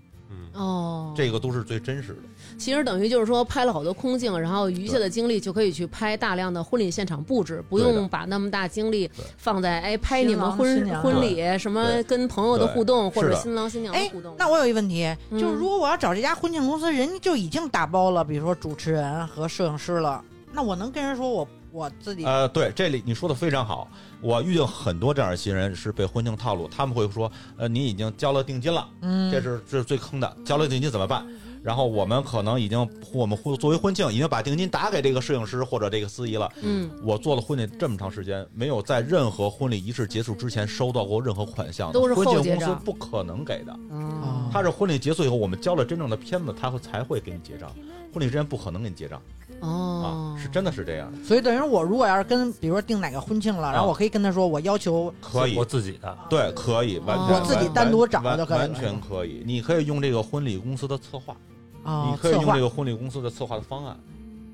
[0.54, 0.62] 嗯。
[0.62, 2.20] 哦，这个都是最真实的。
[2.58, 23.90] 其实等于就是说拍了好多空镜，然后余下的精力就可以去拍大量的婚礼现场布置，不用把那么大精力放在哎拍你们婚婚礼什么跟朋友的互动，或者新郎新娘的哎互动。，那我有一问题，嗯就是如果我要找这家婚庆公司，人家就已经打包了，比如说主持人和摄影师了，那我能跟人说我我自己呃，对，这里你说的非常好。
[24.26, 31.24] 我遇见很多这样的新人是被婚庆套路，他们会说，呃，你已经交了定金了，嗯，这是这是最坑的，交了定金怎么办？
[31.62, 36.52] 然后我们可能已经我们作为婚庆已经把定金打给这个摄影师或者这个司仪了。
[36.64, 43.72] 嗯，我做了婚礼这么长时间，没有在任何婚礼仪式结束之前收到过任何款项，都是婚庆公司不可能给的。
[43.92, 47.72] 哦他是婚礼结束以后，我们交了真正的片子，他会才会给你结账。
[48.12, 49.22] 婚礼之前不可能给你结账
[49.62, 55.58] 哦啊，，是真的是这样，所以等于我如果要是跟比如说定哪个婚庆了，然后我可以跟他说我要求可以。
[55.58, 58.64] 我，自己的，对，可以，完哦全我自己单独找完就可以了。
[58.68, 59.44] 完全可以。
[59.46, 61.36] 你可以用这个婚礼公司的策划，
[61.84, 63.98] 啊你可以用这个婚礼公司的策划的方案。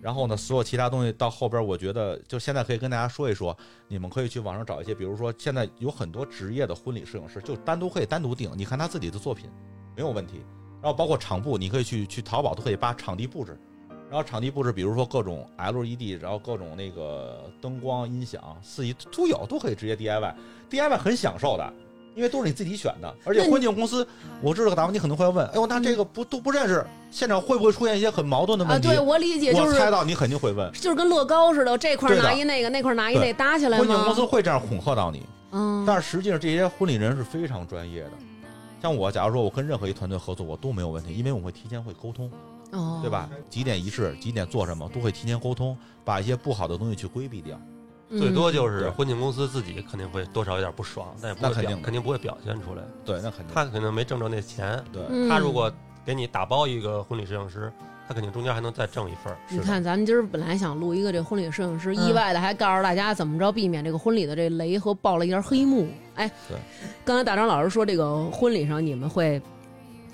[0.02, 3.56] 然后呢，所有其他东西到后边，我觉得就现在可以跟大家说一说，
[3.88, 9.48] 你们可以去网上找一些，比如说现在有很多职业的婚礼摄影师，就单独可以单独定，你看他自己的作品
[9.96, 10.42] 没有问题。
[10.82, 13.56] 然后包括场布，你可以去去淘宝都可以扒场地布置，
[14.12, 21.74] 然后场地布置，比如说各种 LED，然后各种那个灯光、音响、司仪都有，都可以直接 DIY，DIY 很享受的。
[22.14, 24.06] 因为都是你自己选的，而且婚庆公司，
[24.42, 28.90] 我知道个答案，你可能会问，哎呦，那这个不都不认识，现场会不会出现一些很矛盾的啊，问题？
[28.90, 34.26] 对我理解就是我猜到你肯定会问，就是跟乐高似的，这块拿一那个，那块拿一对那，搭起来婚庆公司？
[34.26, 38.12] 会这样恐吓到你，嗯，但是实际上这些婚礼人是非常专业的。
[38.82, 42.30] 像我，假如说我跟任何一团队合作，我都没有问题，因为我会提前会沟通，
[42.72, 43.30] 哦，对吧？
[43.50, 47.60] 几点仪式，几点做什么，都会提前沟通，把一些不好的东西去规避掉。
[48.10, 48.20] 嗯？
[48.20, 52.84] 最多就是婚庆公司自己肯定会多少有点不爽，但也不肯定的表肯定不会表现出来。
[53.06, 53.48] 对，那肯定。
[53.54, 55.72] 他肯定没挣着那钱，对，嗯他如果
[56.06, 57.72] 给你打包一个婚礼摄影师，
[58.08, 59.34] 他肯定中间还能再挣一份。
[59.50, 65.88] 你看，咱们今儿本来想录一个这婚礼摄影师，嗯意外的还告诉大家怎么着避免这个婚礼的这雷和爆了一点黑幕。
[66.16, 66.58] 哎对，
[67.06, 69.42] 刚才大张老师说这个婚礼上你们会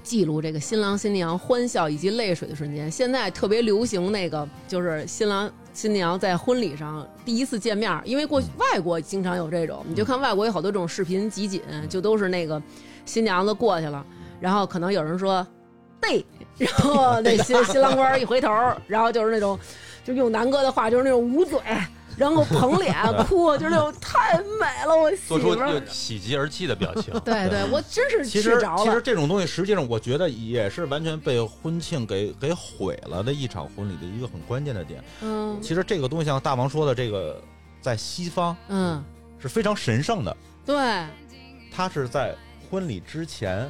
[0.07, 2.89] 记录这个新郎新娘欢笑以及泪水的瞬间。
[2.89, 12.61] 现在特别流行那个，就是新郎新娘在婚礼上第一次见面，因为过去外国经常有这种，你就看外国有好多这种视频集锦，就都是那个
[13.05, 14.05] 新娘子过去了，
[14.39, 15.45] 然后可能有人说
[15.99, 16.25] 对，
[16.57, 18.49] 然后那新 新郎官一回头，
[18.87, 19.59] 然后就是那种，
[20.05, 21.59] 就用南哥的话就是那种捂嘴。
[22.17, 25.81] 然后捧脸 哭，就是那种太美了，我媳做出妇儿。
[25.87, 27.13] 喜极而泣的表情。
[27.23, 28.83] 对对，我真是其实睡着了。
[28.83, 35.03] 其实这种东西，实际上我觉得也是完全被婚庆给给毁了的一场婚礼的一个很关键的点。
[35.21, 37.41] 嗯其实这个东西像大王说的，这个
[37.79, 39.03] 在西方嗯，
[39.39, 41.05] 是非常神圣的，对，
[41.71, 42.35] 他是在
[42.69, 43.69] 婚礼之前，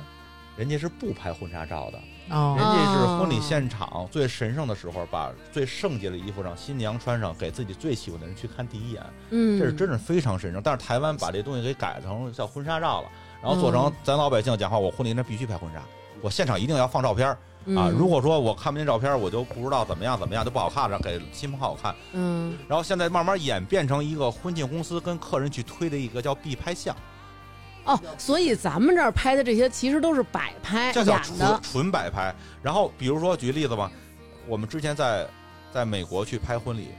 [0.55, 1.99] 人家是不拍婚纱照的。
[2.29, 10.61] 人哦，家是婚礼现场最神圣的时候，把最圣洁的衣服让新娘穿上，给自己最喜欢的人去看第一眼，嗯，这是真是非常神圣。
[10.61, 13.09] 但是台湾把这东西给改成叫婚纱照了，
[13.41, 15.81] 然后做成咱老百姓讲话，我婚礼那必须拍婚纱，
[16.21, 17.33] 我现场一定要放照片儿
[17.75, 17.87] 啊！
[17.87, 21.95] 嗯如果说我看不见照片儿，我就不知道怎么样怎么样就不好看了，给亲朋好友看。
[22.13, 26.95] 嗯然后现在慢慢演变成一个婚庆公司跟客人去推的一个叫必拍相，
[27.88, 32.36] 哦，所以咱们这儿拍的这些其实都是摆拍这叫纯，纯摆拍。
[32.62, 33.91] 然后比如说举例子吧，
[34.45, 35.26] 我们之前在
[35.73, 36.89] 在美国去拍婚礼，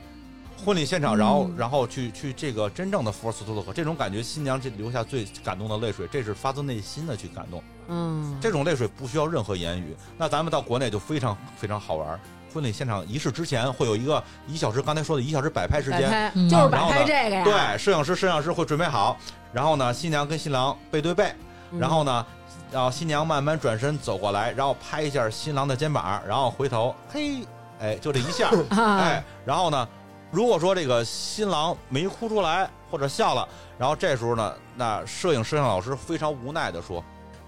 [0.64, 7.62] 婚礼现场，然后嗯然后去去这个真正的 first look，这种感觉，新娘这流下最感动的泪水，这是发自内心的去感动。
[7.88, 9.94] 嗯，这种泪水不需要任何言语。
[10.16, 12.20] 那咱们到国内就非常非常好玩儿。
[12.52, 19.16] 婚礼现场仪式之前会有一个一小时，刚才说的一小时摆拍时间，嗯就是摆拍这个呀，对，摄影师摄像师会准备好，
[19.52, 21.32] 然后呢，新娘跟新郎背对背，
[21.70, 22.26] 嗯，然后呢，
[22.70, 27.46] 然后新娘慢慢转身走过来，然后拍一下新郎的肩膀，然后回头，嘿，
[27.80, 29.88] 哎，就这一下， 啊，哎，然后呢，
[30.30, 33.46] 如果说这个新郎没哭出来或者笑了，
[33.78, 37.04] 然后这时候呢，那摄影摄像老师非常无奈的说，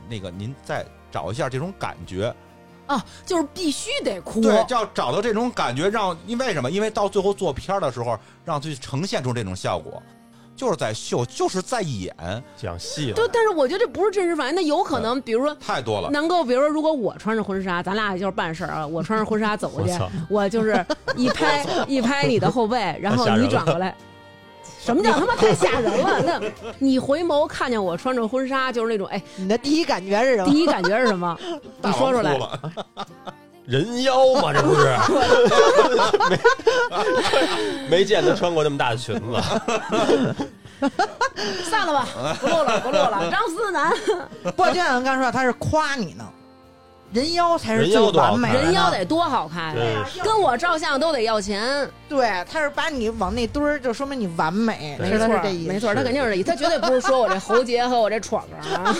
[0.08, 2.32] 那个您再找一下这种感觉，
[2.90, 6.68] 啊，就是必须得哭，对，就要找到这种感觉，让因为什么？
[6.68, 10.03] 因为到最后做片儿的时候，让去呈现出这种效果，
[10.57, 12.12] 就是在秀，就是在演，
[12.57, 15.55] 讲戏了，对，但是我觉得这不是真实反应，那有可能，比如说。
[15.61, 16.11] 太多了。
[16.11, 18.85] 能够，比如说，如果我穿着婚纱，咱俩就是办事儿啊。
[18.85, 19.92] 我穿着婚纱走过 去
[20.29, 23.94] 我就是一拍 一拍你的后背，然后你转过来。
[24.82, 26.20] 什么叫他妈太吓人了？
[26.24, 26.40] 那
[26.78, 30.50] 你回眸看见我穿着婚纱，就是那种哎，你的第一感觉是什么？
[30.50, 31.38] 第一感觉是什么？
[31.82, 32.38] 你说出来
[33.66, 34.96] 人妖嘛，这不是？
[37.88, 39.22] 没 没见他穿过那么大的裙子，
[41.70, 42.08] 散了吧，
[42.40, 43.30] 不录了，不录了。
[43.30, 43.92] 张思楠，
[44.56, 46.24] 不，就像刚说，他是夸你呢，
[47.12, 49.74] 人妖才是最完美的，人妖得多好看！
[50.22, 58.96] 跟我照相都得要钱，对，他是把你往那堆儿，就说明你完美，没错是这意思，没错，他肯定是这意思， 他绝对不是说我这喉结和我这闯啊。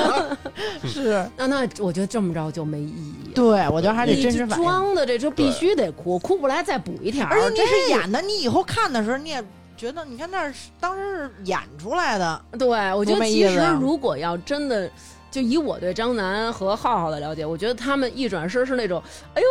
[0.84, 1.24] 是。
[1.36, 3.32] 那那我觉得这么着就没意义。
[3.34, 4.64] 对，我觉得还得真实反应。
[4.64, 7.26] 装的这就必须得哭，哭不来再补一条。
[7.28, 9.44] 而且你这是演的，你以后看的时候，你也
[9.76, 14.90] 觉得，你看那是当时是演出来的，对，我觉多得其实如果要真的，
[15.32, 19.02] 就以我对张楠和浩浩的了解，我觉得他们一转身是那种，
[19.34, 19.48] 哎呦，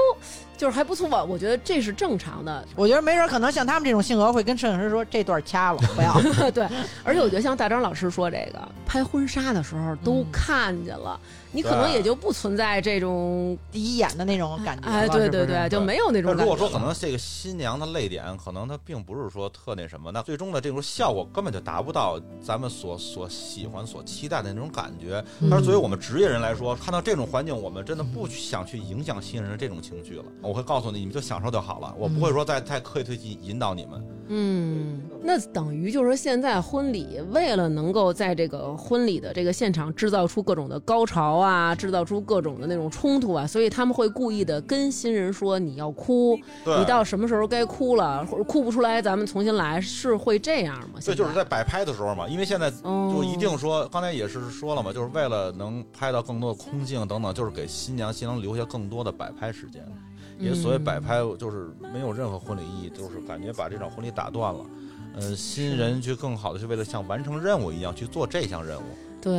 [0.61, 1.23] 就是还不错吧？
[1.23, 2.63] 我觉得这是正常的。
[2.75, 6.13] 我觉得没准可能像他们这种性格，会跟摄影师说这段掐了，不要。
[6.53, 6.67] 对，
[7.03, 11.19] 而且我觉得像大张老师说这个拍婚纱的时候都看见了，
[11.51, 14.87] 你可能也就不存在这种，第一眼的那种感觉。
[14.87, 25.23] 哎，对对是是对，就没有那种感觉如果说可能这个新娘的泪点，可能她并不是说特那什么，那最终的这种效果根本就达不到咱们所所喜欢、所期待的那种感觉。
[25.39, 30.25] 嗯但是作为我们职业人来说，看到这种环境，我们真的不想去影响新人的这种情绪了。
[30.51, 34.05] 我会告诉你，你们就享受就好了，我不会说再太刻意去引导你们。
[34.33, 50.99] 嗯，那等于就是说，现在婚礼为了能够在这个婚礼的这个现场制造出各种的高潮啊，制造出各种的那种冲突啊，所以他们会故意的跟新人说你要哭，对，你到什么时候该哭了，或者哭不出来，咱们重新来，是会这样吗？
[51.05, 59.81] 对，就是在摆拍的时候嘛，因为现在哦就一定说，刚才也是说了嘛，就是为了能拍到更多的空镜等等，就是给新娘新郎留下更多的摆拍时间。
[60.41, 64.59] 也所谓摆拍，就是没有任何婚礼意义，就是感觉把这场婚礼打断了。
[65.13, 68.83] 呃，新人去更好的去为了像完成任务一样去做这项任务。
[69.21, 69.31] 对，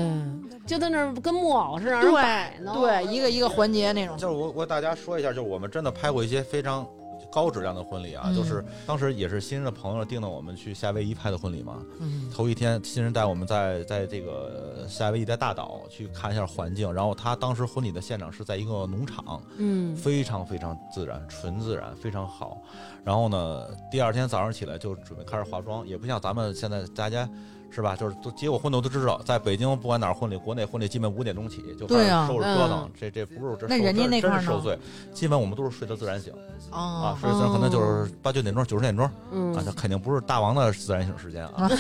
[0.65, 2.73] 就在那儿跟木偶似的让人摆呢。
[2.75, 4.17] 对，一个一个环节那种。
[4.17, 6.87] 就是我我给大家说一下，就是我们真的拍过一些非常
[7.33, 11.83] 高质量的婚礼啊，嗯就是当时也是新人的朋友订的我们去夏威夷拍的婚礼嘛。
[11.99, 22.61] 嗯，头一天，新人带我们在在这个夏威夷的大岛去看一下环境，然后他当时婚礼的现场是在一个农场，嗯非常非常自然，纯自然，非常好。
[23.03, 27.29] 然后呢，第二天早上起来就准备开始化妆，也不像咱们现在大家
[27.75, 27.97] 是吧？
[27.97, 34.79] 就是都结过婚的都知道，在北京不管哪儿婚礼，国内婚礼基本五点钟起就开始收拾折腾嗯，这这不是这那人家那真是受罪，
[35.15, 36.33] 基本我们都是睡到自然醒
[36.71, 41.71] 啊哦，，睡到自然可能就是八九点钟、九十点钟嗯啊，那肯定不是大王的自然醒时间啊，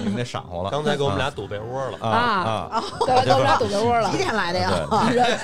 [0.00, 0.70] 你们那闪乎了。
[0.70, 4.18] 刚才给我们俩堵被窝了，啊啊啊，对，跟我们俩堵被窝了几。
[4.18, 4.70] 点来的呀？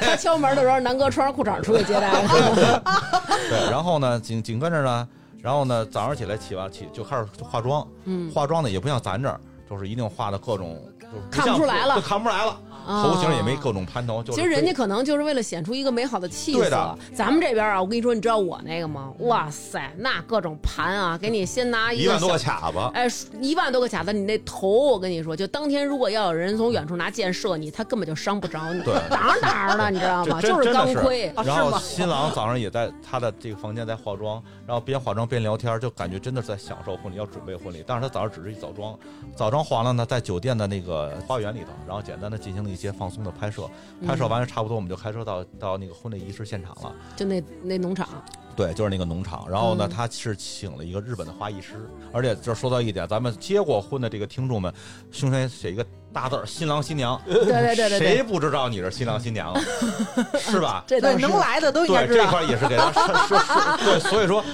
[0.00, 2.10] 他敲门的时候，南哥穿着裤衩出去接待。
[3.48, 5.08] 对，然后呢，紧紧跟着呢，
[5.44, 11.96] 然后呢，早上起来起完起就开始化妆，嗯，化妆呢也不像咱这儿，就是一定化的各种，就是看不出来了。
[11.96, 16.98] 就看不出来了，头型也没各种盘头，就是其实人家可能就是为了显出一个美好的气色对的。
[17.14, 19.12] 咱们这边啊，我跟你说，你知道我那个吗？
[19.20, 23.08] 哇塞，那各种盘啊，给你先拿个一万多个卡子，哎，
[23.40, 30.40] 一万多个卡子，你那头，我跟你说，就当天如果要有人从远处拿箭射你，他根本就伤不着你，对当当的，你知道吗？
[30.42, 31.28] 就是钢盔。
[31.34, 37.84] 啊然后新郎早上也在他的这个房间在化妆，然后边化妆边聊天，就感觉真的是在享受婚礼，要准备婚礼。
[37.86, 38.98] 但是他早上只是一早妆，
[39.36, 43.68] 早妆化了呢，在酒店的那个花园里头，然后简单的进行了一些放松的拍摄。
[44.06, 46.92] 拍摄完了差不多，我们就开车到到那个婚礼仪式现场了。
[47.16, 48.06] 就那那农场，
[48.54, 49.48] 对，就是那个农场。
[49.48, 54.72] 然后呢，嗯他是请了一个日本的花艺师，而且这说到一点，咱们结过婚的这个听众们，
[55.10, 59.60] 胸前写一个大字儿“新郎新娘”，对对对对谁，不知道你是新郎新娘啊？
[60.38, 60.84] 是吧？
[60.86, 62.30] 对，能来的都应该对，这知道。
[62.30, 64.44] 块也是给他说说说，对，所以说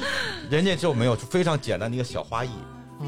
[0.49, 2.51] 人家就没有非常简单的一个小花艺。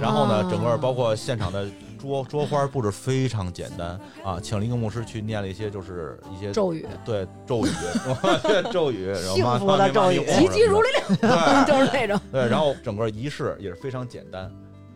[0.01, 1.67] 然后呢啊，整个包括现场的
[2.03, 7.71] 桌桌花布置非常简单啊，请了一个牧师去念了一些就是一些咒语，对咒语，
[8.73, 12.21] 咒语，然后妈幸福的咒语急急如律令，对就是那种。
[12.33, 14.53] 对，然后整个仪式也是非常简单，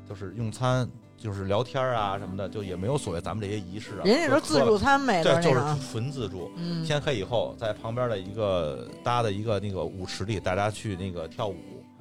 [0.09, 4.03] 就是用餐，就是聊天啊什么的，就也没有所谓咱们这些仪式啊。
[4.05, 5.61] 人家说自助餐没对，就是
[5.93, 6.51] 纯自助。
[6.57, 11.55] 嗯，天黑以后，在旁边的一个搭的一个那个舞池里，大家去那个跳舞，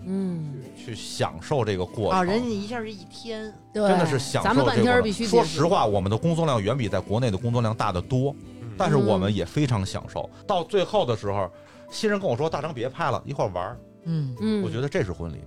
[0.05, 2.19] 嗯，去享受这个过程。
[2.19, 10.29] 啊，人家一下是一天，对，真的是享受咱们半天必须说实话，我们的工作量远比在国内的工作量大得多，嗯但是我们也非常享受。
[10.45, 11.49] 到最后的时候，
[11.89, 13.77] 新人跟我说：“大张别拍了，一块玩儿。
[14.03, 15.37] 嗯嗯，我觉得这是婚礼，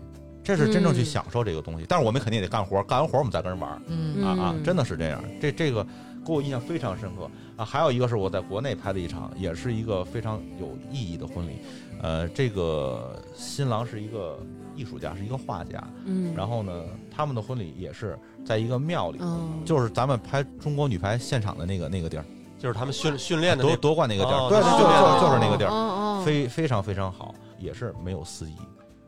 [0.42, 1.85] 这是真正去嗯享受这个东西。
[1.88, 4.55] 但是我们肯定也得干活，干完活我们再跟人玩嗯啊啊！
[4.57, 5.85] 嗯真的是这样，这这个
[6.25, 7.64] 给我印象非常深刻啊。
[7.64, 11.59] 还有一个是我在国内拍的一场，也是一个非常有意义的婚礼。
[12.00, 14.38] 呃，这个新郎是一个
[14.74, 15.82] 艺术家，是一个画家。
[16.04, 22.24] 嗯，然后呢，他们的婚礼也是在一个庙里，嗯，就是咱们拍中国女排现场的那个那个地儿，
[22.58, 28.54] 就是他们训训练的那夺夺冠那个地儿，哦对对，就哦就就是那个地儿，非非常非常好，也是没有司仪。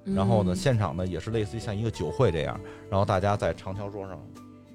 [0.06, 2.58] 嗯然后呢，现场呢也是类似于像一个酒会这样，
[2.90, 4.18] 然后大家在长条桌上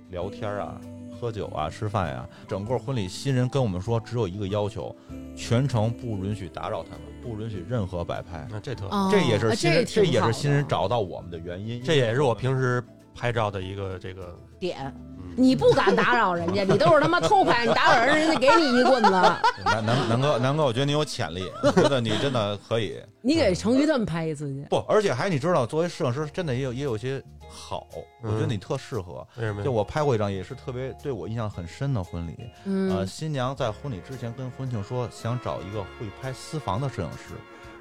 [0.10, 0.80] 聊天啊、
[1.16, 4.96] 喝酒啊、吃饭呀、整个婚礼新人跟我们说，只有一个要求，
[5.36, 8.48] 全程不允许打扰他们，不允许任何摆拍。
[8.50, 10.86] 那这特，哦这也是啊新人，这这也是新人找。
[10.86, 11.82] 到我们的原因。
[11.84, 12.84] 这也是我平时
[13.16, 23.02] 拍照的一个这个，点，嗯，你不敢打扰人家，你都是他妈偷拍，你打扰人，人家给你一棍子，南南南哥，南哥，我觉得你有潜力，我觉得你真的可以。
[23.22, 24.66] 你给成瑜他们拍一次去。
[24.70, 27.88] 不，而且还你知道，作为摄影师，真的也有也有些好，
[28.22, 29.28] 我觉得嗯你特适合。
[29.38, 29.64] 为什么？
[29.64, 37.34] 就我拍过一张也是特别对我印象很深的婚礼，呃，嗯新娘在婚礼之前跟婚庆说想找一个会拍私房的摄影师，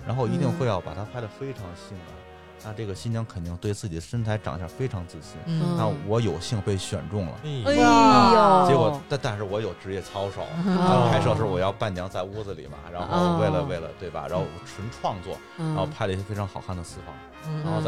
[0.06, 2.23] 然后一定会要把她拍的非常性感。
[2.64, 5.38] 那这个新娘肯定对自己的身材长相非常自信。
[5.46, 17.14] 嗯那我有幸被选中了，哎哇呦，结果但但是我有职业操守，哦拍摄时候我要伴娘在屋子里嘛，然后为了为了对吧，然后纯创作，然后嗯拍了一些非常好看的私房。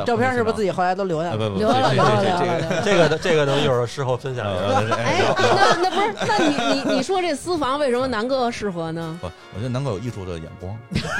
[0.04, 1.50] 照片是不是自己后来都留下呃了？
[1.50, 4.64] 不不，这留了留了留了这这个这个能一会儿事后分享一下。
[4.64, 9.18] 呃哎，那那不是，那你你你说这私房为什么南哥适合呢？
[9.20, 10.72] 不，我觉得南哥有艺术的眼光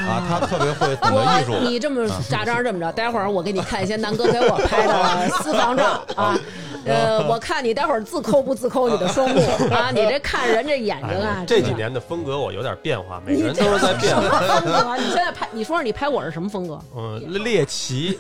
[0.09, 1.55] 啊，他特别会懂得艺术。
[1.63, 6.39] 你这么假装这么着，待会儿我给你看一些南哥给我拍的 私房照啊。
[6.85, 9.41] 呃，我看你待会儿自抠不自抠你的双目
[9.75, 9.91] 啊？
[9.91, 14.39] 你这看人这眼睛啊哎，这几年的风格我有点变化，每你个人都是在变化。
[14.39, 16.79] 风格，你现在拍，你说说你拍我是什么风格？
[16.97, 18.17] 嗯，猎奇，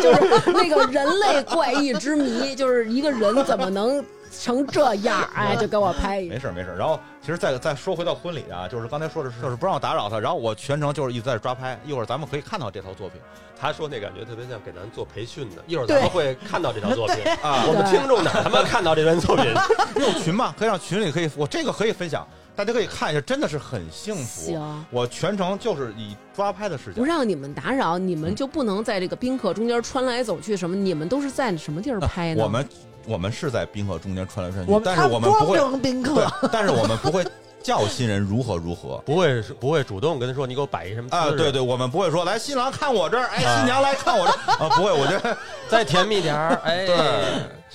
[0.00, 5.28] 就是那个人类怪异之谜，就是一个人怎么能成这样？
[5.34, 6.40] 哎，就给我拍一个没。
[6.40, 6.76] 事儿没事儿。
[6.76, 11.78] 然后其实再再说回到婚礼啊，就是刚才说的是，就是不让我打扰他，然后我全程就是一直在抓拍。
[11.84, 13.20] 一会儿咱们可以看到这套作品
[13.56, 17.16] 他说那感觉特别像给咱做培训的，一会儿咱们会看到这套作品。
[17.42, 19.46] 啊我，们听众哪他妈看到这篇作品？
[19.96, 24.46] 有群嘛，可以让群里可以，我这个可以分享，大家可以看一下，真的是很幸福。
[24.46, 27.04] 行，我全程就是以抓拍的视角不。
[27.04, 30.76] 让你们打扰，你们就不能在这个宾客中间穿来走去什么？
[30.76, 32.44] 你们都是在什么地儿拍呢？
[32.44, 32.68] 我们
[33.06, 37.24] 我们是在宾客中间穿来穿去但是我们不会，成宾客对，但是我们不会
[37.64, 38.98] 叫新人如何如何。
[38.98, 45.36] 不会不会主动跟他说你给我摆一什么姿啊，势对对，我们不会说来新郎看我这儿，哎，啊新娘来看我这儿啊，不会，我觉得
[45.68, 46.96] 再甜蜜点儿，哎， 对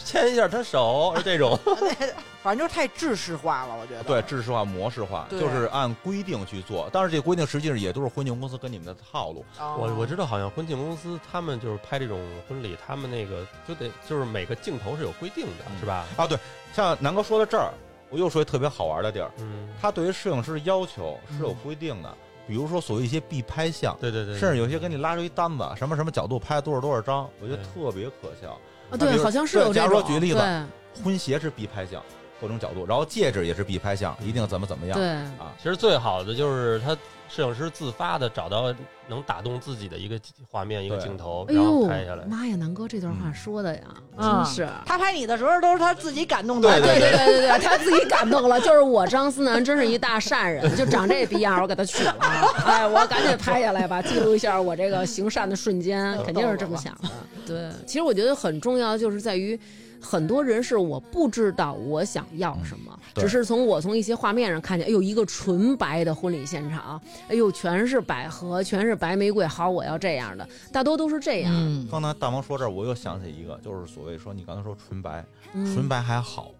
[0.06, 1.60] 牵一下他手，是这种。
[2.42, 4.04] 反正就是太制式化了，我觉得。
[4.04, 6.90] 对，制式化、模式化，就是按规定去做。
[6.94, 9.44] 但是这规定实际上也都是婚庆公司跟你们的套路。
[9.60, 12.18] 哦我我知道，好像婚庆公司他们就是拍这种
[12.48, 16.06] 婚礼，他们那个就得就是每个镜头是有规定的，嗯是吧？
[16.16, 16.40] 啊，对，
[16.74, 17.74] 像南哥说到这儿，
[18.10, 22.14] 我又说一特别好玩的地儿，嗯，他对于摄影师要求是有规定的，
[22.48, 28.60] 比如说所谓一些必拍项，对对对，甚至有些给你拉出一单子，什么什么角度拍多少多少张，我觉得特别可笑。
[28.90, 30.00] 啊，对，好像是有对假这种。
[30.00, 30.66] 如说举例子
[31.04, 32.04] 婚鞋是必拍项，
[32.42, 34.98] 各种角度，然后戒指也是必拍项，一定怎么怎么样。
[34.98, 36.98] 对，啊，其实最好的就是他
[37.30, 38.74] 摄影师自发的找到
[39.08, 40.20] 能打动自己的一个
[40.50, 42.26] 画面、一个镜头，哎然后拍下来。
[42.26, 43.82] 妈呀，南哥这段话说的呀，
[44.18, 44.68] 嗯真是。
[44.86, 46.70] 他拍你的时候都是他自己感动的。
[46.82, 52.16] 对对对对对对， 他自己感动了，就是我张思南真是一大善人，就长这逼样，我给他娶了，
[52.66, 57.10] 哎，我赶紧拍下来吧，记录一下我这个行善的瞬间，肯定是这么想的。
[57.46, 59.60] 对，其实我觉得很重要，就是在于。
[60.02, 71.54] 很多人是我不知道我想要什么，对只是从我从一些画面上看见，哎呦，一个纯白的婚礼现场，哎呦，全是百合，全是白玫瑰，好，我要这样的，大多都是这样。
[71.56, 76.52] 嗯，刚才大王说这儿，我又想起一个，就是所谓说你刚才说纯白，嗯纯白还好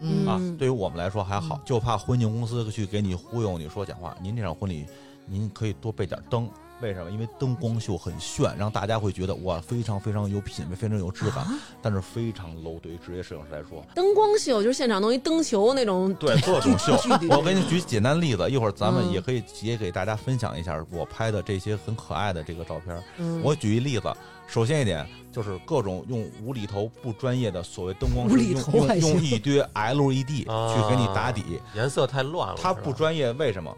[0.00, 4.16] 嗯啊嗯，对于我们来说还好，就怕婚庆公司去给你忽悠你说假话。
[4.22, 4.86] 您这场婚礼，
[5.26, 6.48] 您可以多备点灯。
[6.80, 7.10] 为什么？
[7.10, 12.78] 因为灯光秀很炫，让大家会觉得哇，非常非常有品味，非常有质感，啊但是非常 low。
[12.80, 16.96] 对于职业摄影师来说，灯光秀就是现场弄一灯球那种，对各种秀。
[17.30, 23.02] 我给你举简单例子，一会儿咱们嗯也可以也给大家分享一下我拍的这些很可爱的这个照片。
[23.18, 24.12] 嗯我举一例子，
[24.46, 33.74] 首先一点就是各种用无厘头不专业的所谓灯光师无厘用用一堆 LED 啊去给你打底，颜色太乱了，它不专业，为什么？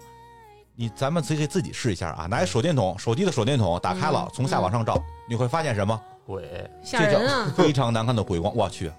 [0.81, 6.01] 你咱们自己可以自己试一下啊，拿一手电筒，手机的手电筒打开了嗯，从下往上照，你会发现什么？
[6.25, 7.53] 鬼，吓人啊！
[7.55, 8.91] 非常难看的鬼光，我去，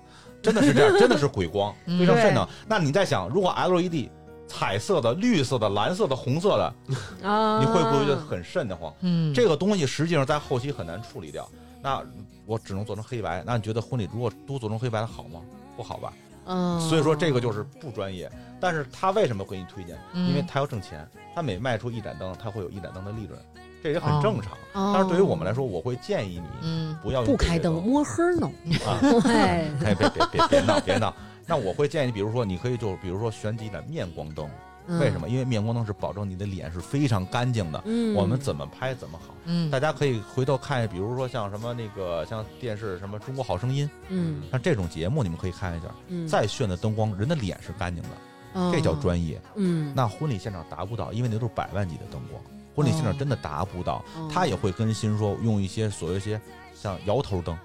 [0.44, 2.48] 真的是这样，真的是鬼光， 嗯非常瘆得。
[2.68, 4.10] 那你在想，如果 LED
[4.48, 6.74] 彩色的、绿色的、蓝色的、红色的，
[7.28, 8.94] 啊，你会不会觉得很瘆得慌？
[9.00, 11.50] 嗯，这个东西实际上在后期很难处理掉。
[11.82, 12.00] 那
[12.46, 13.42] 我只能做成黑白。
[13.44, 15.40] 那你觉得婚礼如果都做成黑白的好吗？
[15.76, 16.14] 不好吧？
[16.46, 18.32] 嗯，所以说这个就是不专业。
[18.60, 19.98] 但是他为什么给你推荐？
[20.14, 23.40] 嗯因为他要挣钱，他每卖出一盏灯，他会有一盏灯的利润，
[23.84, 24.54] 这也很正常。
[24.74, 28.52] 哦，但是对于我们来说，我会建议你嗯不要不开灯，摸黑弄，
[28.86, 29.00] 啊。
[29.24, 29.32] 对，
[29.84, 31.14] 哎，别别别别闹别闹。
[31.48, 34.48] 那我会建议你，比如说，你可以就比如说选几盏面光灯，
[34.88, 35.30] 为什么？
[35.30, 38.14] 因为面光灯是保证你的脸是非常干净的，嗯？
[38.16, 39.34] 我们怎么拍怎么好。
[39.46, 45.88] 嗯大家可以回头看，比如说像什么那个像电视什么《中国好声音》，嗯像这种节目，你们可以看一下。
[46.08, 48.10] 嗯，再炫的灯光，人的脸是干净的，
[48.54, 49.42] 哦这叫专业。
[49.56, 52.42] 嗯，那婚礼现场达不到，因为那都是百万级的灯光，
[52.76, 54.04] 婚礼现场真的达不到。
[54.16, 56.40] 哦他也会跟新说用一些所谓一些
[56.76, 57.58] 像摇头灯，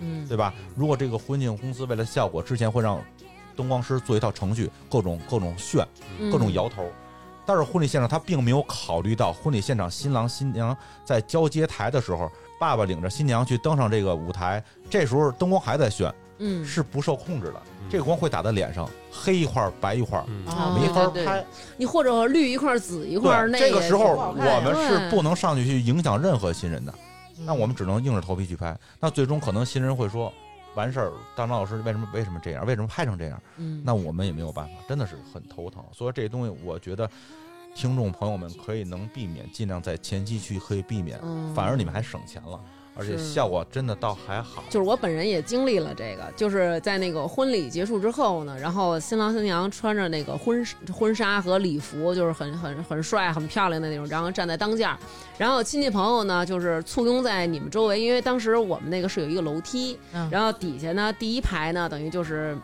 [0.00, 0.52] 嗯对吧？
[0.76, 3.02] 如果这个婚庆公司为了效果，之前会让
[3.56, 5.86] 灯光师做一套程序，各种各种炫，
[6.18, 6.84] 嗯各种摇头。
[7.44, 17.54] 但是婚礼现场他并没有考虑到婚礼现场新郎新娘在交接台的时候，爸爸领着新娘去登上这个舞台，这时候灯光还在炫，嗯是不受控制的。
[17.66, 21.44] 嗯这个光会打在脸上，黑一块白一块，嗯啊没法对对对拍。
[21.76, 26.94] 你或者绿一块紫一块，对，那这个时候我们是不能上去去影响任何新人的，
[27.36, 28.74] 嗯那我们只能硬着头皮去拍。
[28.98, 30.32] 那最终可能新人会说，
[30.74, 32.64] 完事儿，当张老师为什么为什么这样？
[32.66, 33.42] 为什么拍成这样？
[33.56, 35.84] 嗯，那我们也没有办法，真的是很头疼。
[35.92, 37.08] 所以这东西，我觉得
[37.74, 42.60] 听众朋友们可以能避免，尽量在前期去可以避免，嗯反而你们还省钱了，
[42.94, 44.62] 而且效果真的倒还好。
[44.68, 54.98] 就是我本人也经历了这个，就是在那个婚礼结束之后呢，然后新郎新娘穿着那个婚婚纱和礼服，就是很很很帅、很漂亮的那种，然后站在当间儿，
[55.38, 62.56] 然后亲戚朋友呢就是簇拥在你们周围，因为当时我们那个是有一个楼梯，嗯然后底下呢第一排呢等于就是。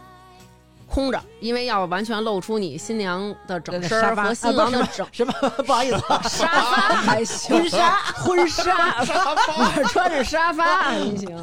[0.89, 5.32] 空着，因为要完全露出你新娘的整身儿和新郎的整什么？
[5.66, 8.64] 不好意思， 沙发还行，婚纱婚纱
[9.01, 11.39] 我穿着沙发 还行。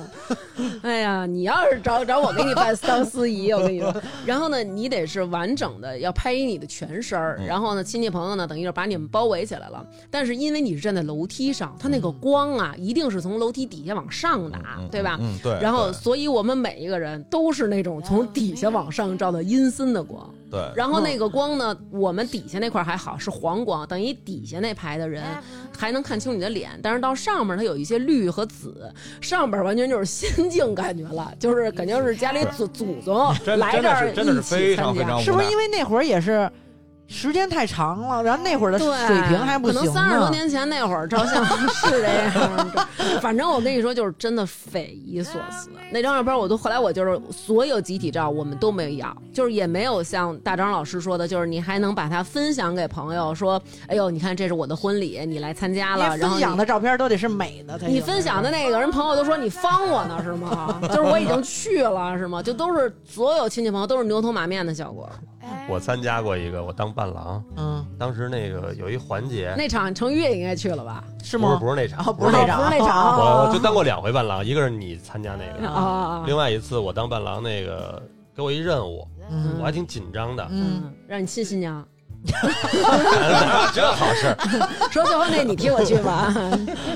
[0.83, 3.93] 哎呀，你要是找找我给你办当司仪，我跟你说。
[4.25, 7.37] 然后呢，你得是完整的，要拍一你的全身儿。
[7.39, 9.85] 嗯然后呢，亲戚朋友呢，等于是把你们包围起来了。
[10.09, 15.17] 但是因为你是站在楼梯上，它那个光啊，一定是从楼梯底下往上打，嗯对吧？
[15.19, 15.59] 嗯，对。
[15.61, 20.29] 然后，所以我们每一个人都是那种从底下往上照的阴森的光。
[20.51, 25.23] 对，然后那个光呢，我们底下那块还好，是黄光，等于底下那排的人
[25.75, 36.49] 还能看清你的脸，但是到上面它有一些绿和紫，上边完全就是仙境感觉了， 就是肯定是家里祖祖宗来这儿一起非常参加非常是不是因为那会儿也是
[37.07, 38.89] 时间太长了，然后那会儿的，水
[39.27, 39.85] 平还不可行可。
[39.85, 42.67] 能三十多年前那会儿照相是这样，
[43.21, 45.69] 反正我跟你说，就是真的匪夷所思。
[45.91, 57.87] 那张照片我都后来我就是所有集体照我们都没有要，就是也没有像大张老师说的，就是你还能把它分享给朋友，说，哎呦，你看这是我的婚礼，你来参加了，然后你分享的照片都得是美的才。
[57.87, 60.81] 你分享的那个人朋友都说你方我呢是吗？
[60.89, 62.41] 就是我已经去了是吗？
[62.41, 65.07] 就都是所有亲戚朋友都是牛头马面的效果。
[65.67, 71.03] 我参加过一个，我当伴郎，嗯，当时那个有一环节，那场程昱也应该去了吧？
[71.23, 71.49] 是吗？
[71.49, 72.57] 不是不是那场，哦不是那场。
[72.57, 73.17] 不是那场。
[73.17, 76.23] 我我就当过两回伴郎，一个是你参加那个！
[76.25, 78.01] 另外一次我当伴郎那个
[78.35, 79.55] 给我一任务，嗯。
[79.59, 81.83] 我还挺紧张的，嗯，嗯，让你亲新娘，
[83.73, 84.35] 这好事，
[84.91, 86.33] 说最后那你替我去吧。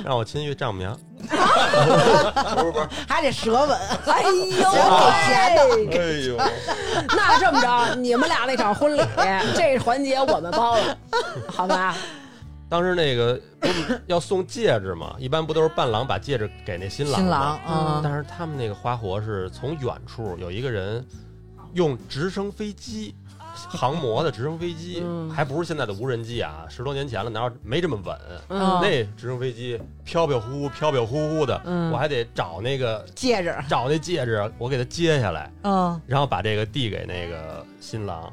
[0.05, 0.97] 让我亲去丈母娘，
[3.07, 3.77] 还得舌吻。
[4.07, 6.37] 哎呦 给钱喂，哎呦，
[7.15, 9.01] 那这么着，你们俩那场婚礼
[9.55, 10.97] 这环节我们包了，
[11.47, 11.95] 好吧？
[12.69, 17.19] 当时那个不是要送戒指嘛，一般不都是伴郎把戒指给那新郎？
[17.19, 21.03] 新郎，嗯，但是他们那个花活是从远处有一个人
[21.73, 23.15] 用直升飞机，
[23.67, 28.17] 航模的直升飞机，嗯还不是现在的无人机啊，十多年前了，哪有没这么稳？
[28.49, 38.31] 嗯那直升飞机飘飘忽忽、飘飘忽忽的，嗯我还得找那个戒指，找那戒指，我给它揭下来，嗯然后把这个递给那个新郎。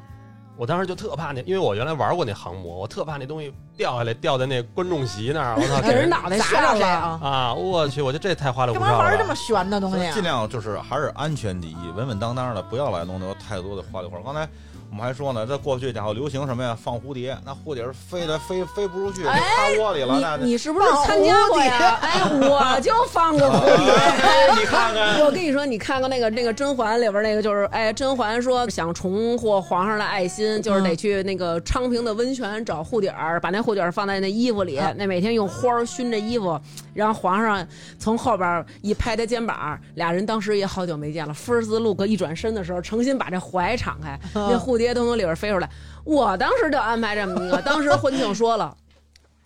[0.59, 6.87] 我当时就特怕那，因为我原来玩过那航模，我特怕那东西掉下来，掉在那观众席那儿，我操， 给人脑袋砸着了。
[6.87, 7.19] 啊？
[7.21, 7.53] 啊！
[7.53, 9.03] 我去，我觉得这太花里胡干嘛哨了。
[9.03, 10.11] 玩这么悬的东西啊？
[10.11, 14.23] 尽量就是还是安全第一，稳稳当当的，不要来弄得太多的花里胡哨。
[14.23, 14.49] 刚才
[14.89, 16.75] 我们还说呢，在过去家伙流行什么呀？
[16.81, 20.17] 放蝴蝶，那蝴蝶飞的飞飞不出去，哎趴窝里了。
[20.19, 21.99] 那你你是不是参加过呀？
[22.01, 23.93] 哎，我就放个蝴蝶。
[24.59, 36.59] 你看看， 我跟你说，你看看那个那个甄嬛里边那个，就是哎，甄嬛说想重获皇上的爱心，就是得去那个昌平的温泉找护底儿，把那护底儿放在那衣服里，那每天用花儿熏着衣服，
[36.93, 37.67] 然后皇上
[37.99, 41.33] 从后边一拍他肩膀，俩人当时也好久没见了。
[41.33, 45.67] First look 一转身的时候，诚心把这怀敞开，那蝴蝶都从里边飞出来。
[46.03, 48.75] 我当时就安排这么一个，当时婚庆说了。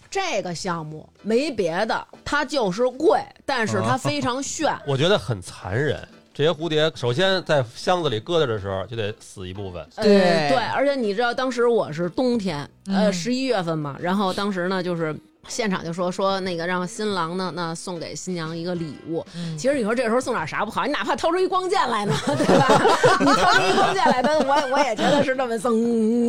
[0.10, 4.78] 这个项目没别的，它就是贵，但是它非常炫。
[4.86, 6.06] 我觉得很残忍。
[6.34, 15.16] 这些蝴蝶，首先在箱子里搁着的时候就得死一部分，呃对对，而且你知道，当时我是冬天，呃，嗯十一月份嘛，然后当时呢，就是
[15.48, 19.26] 现场就说说那个让新郎呢，那送给新娘一个礼物。
[19.36, 20.86] 嗯其实你说这时候送点啥不好？
[20.86, 22.68] 你哪怕掏出一光剑来呢， 对吧？
[23.20, 25.72] 你掏出一光剑来，但我我也觉得是那么噌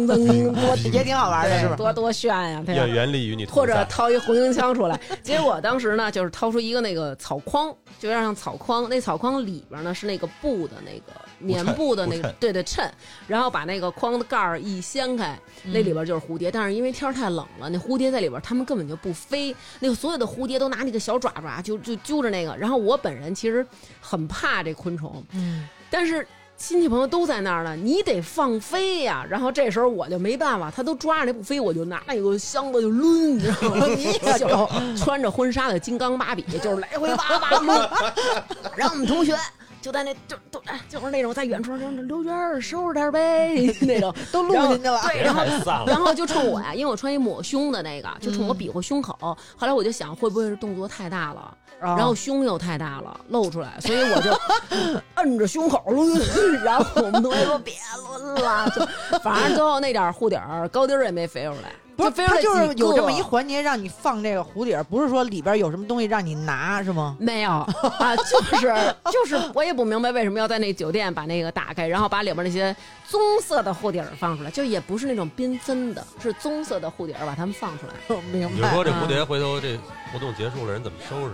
[0.07, 1.77] 噌 多也挺好玩的，是吧？
[1.77, 2.91] 多多炫呀，对吧愿？
[2.91, 3.85] 原力与你或者。
[3.89, 4.99] 掏一红缨枪出来。
[5.23, 8.89] 结果当时呢，就是掏出一个那个草筐，就有点像草筐。
[8.89, 12.90] 那草筐里边呢是那个布的那个棉布的那个对对衬，
[13.26, 16.51] 然后把那个筐的盖儿一掀开，那里边就是蝴蝶。
[16.51, 19.55] 但是因为天儿太冷了，那蝴蝶在里边，它们根本就不飞。
[19.80, 22.57] 那个所有的蝴蝶都拿那个小爪爪就就揪着那个。
[22.57, 23.66] 然后我本人其实
[24.01, 26.26] 很怕这昆虫，嗯，但是
[26.57, 29.26] 亲戚朋友都在那儿呢，你得放飞呀。
[29.28, 33.86] 然后这时候我就没办法，他都抓着那不飞，我就拿那个箱子就抡，你知道吗？
[33.97, 37.90] 你就 穿着婚纱的金刚芭比，就是来回叭叭抡。
[38.76, 39.36] 然后我们同学。
[39.83, 45.01] 就在那就都哎就是那种在远处说刘娟儿收拾点儿呗 那种都录进去了。
[45.03, 49.16] 对，然后太散了，然后就冲我呀，因为我穿一抹胸的那个，就冲我比划胸口。
[49.20, 51.55] 后来我就想，会不会是动作太大了？
[51.80, 54.30] 然然后胸又太大了，露出来，所以我就
[55.16, 56.16] 摁着胸口抡。
[56.62, 57.74] 然后我们同学说别
[58.05, 67.16] 抡了，就反正最后那点护底儿高低儿也没飞出来，不是，他就是有这么一环节让你放这个蝴蝶，不是说里边有什么东西让你拿，是吗？
[67.20, 68.72] 没有啊，就是
[69.12, 72.74] 就是，我也不明白为什么要在那酒店把那个打开，然后把里边那些
[73.07, 78.16] 棕色的护底儿放出来，就也不是那种缤纷的，是棕色的护底儿把它们放出来。
[78.32, 78.82] 明白你说。
[78.84, 79.78] 这蝴蝶回头这
[80.12, 81.32] 活动结束了，人怎么收拾？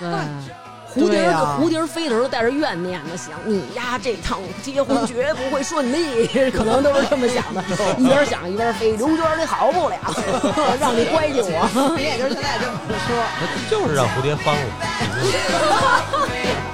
[0.00, 0.08] 对，
[0.94, 7.62] 蝴蝶儿、对呀蝴蝶儿飞的时候带着怨念的想，你呀这趟结婚绝不会顺利，可能都是这么想的，
[7.98, 8.96] 一边想一边飞。
[8.96, 9.96] 刘娟你好不了，
[10.80, 11.94] 让你乖敬我。
[11.96, 13.08] 你也就是现在这么说，
[13.70, 14.60] 就是让蝴蝶翻了。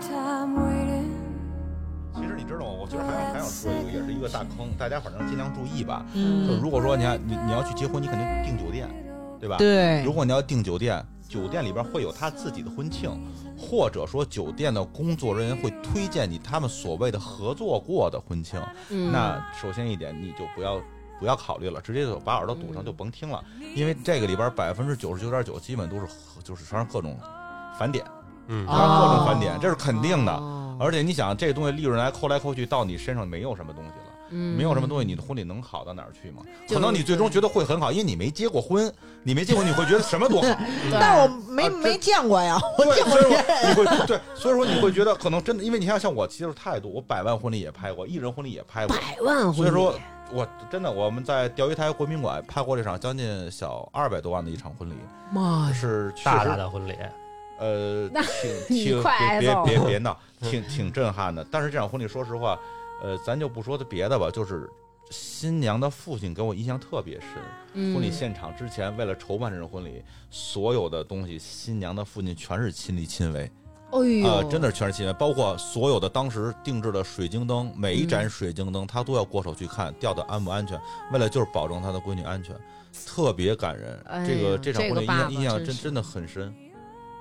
[0.00, 0.06] 其
[2.26, 2.66] 实你知道吗？
[2.80, 6.06] 我觉得还想还想说一个，也是一个大坑，大家反正尽量注意吧。
[6.14, 8.88] 就嗯，如果说你看你你要去结婚，你肯定订酒店，
[9.40, 9.56] 对吧？。
[9.58, 13.10] 对如果你要订酒店，酒店里边会有他自己的婚庆，
[13.58, 18.60] 或者说酒店的工作人员会推荐你他们所谓的合作过的婚庆。
[18.90, 20.80] 嗯那首先一点，你就不要
[21.18, 23.42] 不要考虑了，直接就把耳朵堵上，就甭听了，
[23.74, 26.06] 因为这个里边百分之九十九点九基本都是
[26.44, 27.16] 就是全是各种
[27.78, 28.04] 返点，
[28.48, 30.32] 嗯各种返点，这是肯定的。
[30.32, 36.40] 哦而且你想，这东西利润来扣来扣去，到你身上没有什么东西了，嗯没有什么东西，你的婚礼能好到哪儿去吗？
[36.68, 38.88] 可能你最终觉得会很好，因为你没结过婚，
[39.24, 40.42] 你没结过，你会觉得什么都好。
[40.42, 40.56] 对
[40.92, 43.70] 但我没啊没见过呀，我对，见过所以说别人。
[43.70, 49.92] 你会对，所以说你会觉得可能真的，因为你看像我其实态度，我百万婚礼也拍过，艺人婚礼也拍过，百万婚礼，所以说
[50.30, 54.94] 我真的我们在钓鱼台国宾馆拍过这场将近小二百多万的一场婚礼，
[55.32, 56.96] 妈呀，是确大大的婚礼，
[57.58, 58.08] 呃
[58.68, 61.46] 挺挺别别别别闹，挺挺震撼的。
[61.50, 62.58] 但是这场婚礼说实话，
[63.02, 64.68] 呃，咱就不说的别的吧，就是
[65.10, 67.28] 新娘的父亲给我印象特别深。
[67.74, 73.50] 嗯婚礼现场之前，为了筹办这场婚礼，所有的东西，新娘的父亲全是亲力亲为。
[73.90, 80.78] 哎呦，啊，真的是全是亲为，包括所有的当时定制的水晶灯，每一嗯盏水晶灯他都要过手去看吊的安不安全，
[81.12, 82.54] 为了就是保证他的闺女安全，
[83.06, 83.98] 特别感人。
[84.06, 86.54] 哎这个这场婚礼印象印象真真的很深。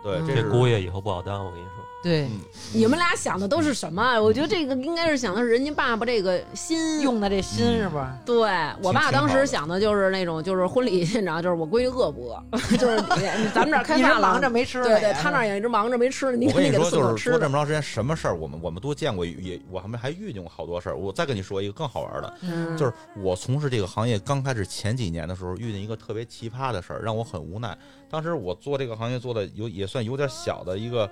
[0.04, 1.84] 对，这姑爷以后不好当，我跟你说。
[2.04, 2.40] 对嗯
[2.74, 4.22] 你们俩想的都是什么啊？
[4.22, 7.02] 我觉得这个应该是想的是人家爸爸这个心。
[7.02, 8.06] 用的这心是不是？
[8.26, 8.38] 对
[8.82, 12.44] 我爸当时想的就是那种，就是婚礼现场，就是我闺女饿不饿，
[12.78, 17.38] 就是你咱们这儿开饭了，忙着没吃呢对对，他那儿也一直忙着没吃呢，你跟你说，就是送口吃的。
[17.38, 20.98] 做这么长时间，什么事儿我们我们都见过，也我还没还遇见过好多事儿。
[20.98, 27.76] 我再跟你说一个更好玩的，嗯就是我从事这个行业刚开始前几年的时候，遇见一个特别奇葩的事儿，让我很无奈。
[28.10, 31.10] 当时我做这个行业做的有也算有点小的一个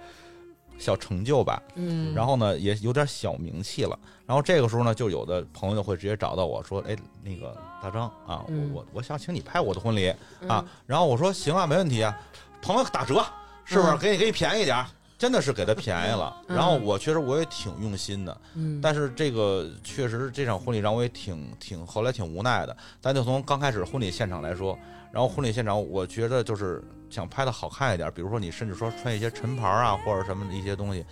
[0.77, 3.97] 小成就吧，嗯，然后呢也有点小名气了。
[4.25, 12.17] 然后这个时候呢，就有的朋友会直接找到我说：“哎，那个大张啊，嗯我我我想请你拍我的婚礼啊嗯。”然后我说：“行啊，没问题啊，
[12.61, 13.23] 朋友打折，
[13.63, 13.91] 是不是？
[13.91, 14.85] 嗯给你给你便宜点儿。”
[15.25, 16.55] 真的是给他便宜了，嗯。
[16.55, 22.77] 然后我确实我也挺用心的，嗯，但是这个确实这场婚礼让我也挺挺后来挺无奈的。
[23.01, 24.77] 咱就从刚开始婚礼现场来说，
[25.11, 31.03] 然后婚礼现场我觉得就是想拍的好看一点，比如说你甚至说穿一些晨袍啊或者什么的一些东西，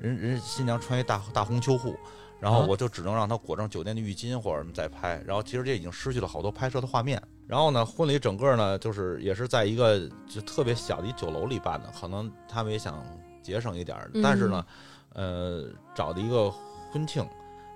[0.00, 1.94] 人人新娘穿一大大红秋裤，
[2.40, 2.66] 然后啊。
[2.66, 7.22] 我就只能让她裹上酒店的浴巾或者什么再拍，然后其实这已经失去了好多拍摄的画面。
[7.46, 13.02] 然后呢，婚礼整个呢就是也是在一个就特别小的一酒楼里办的，可能他们也想
[13.48, 14.66] 节省一点儿，但是呢，
[15.14, 16.52] 呃，找的一个
[16.92, 17.26] 婚庆。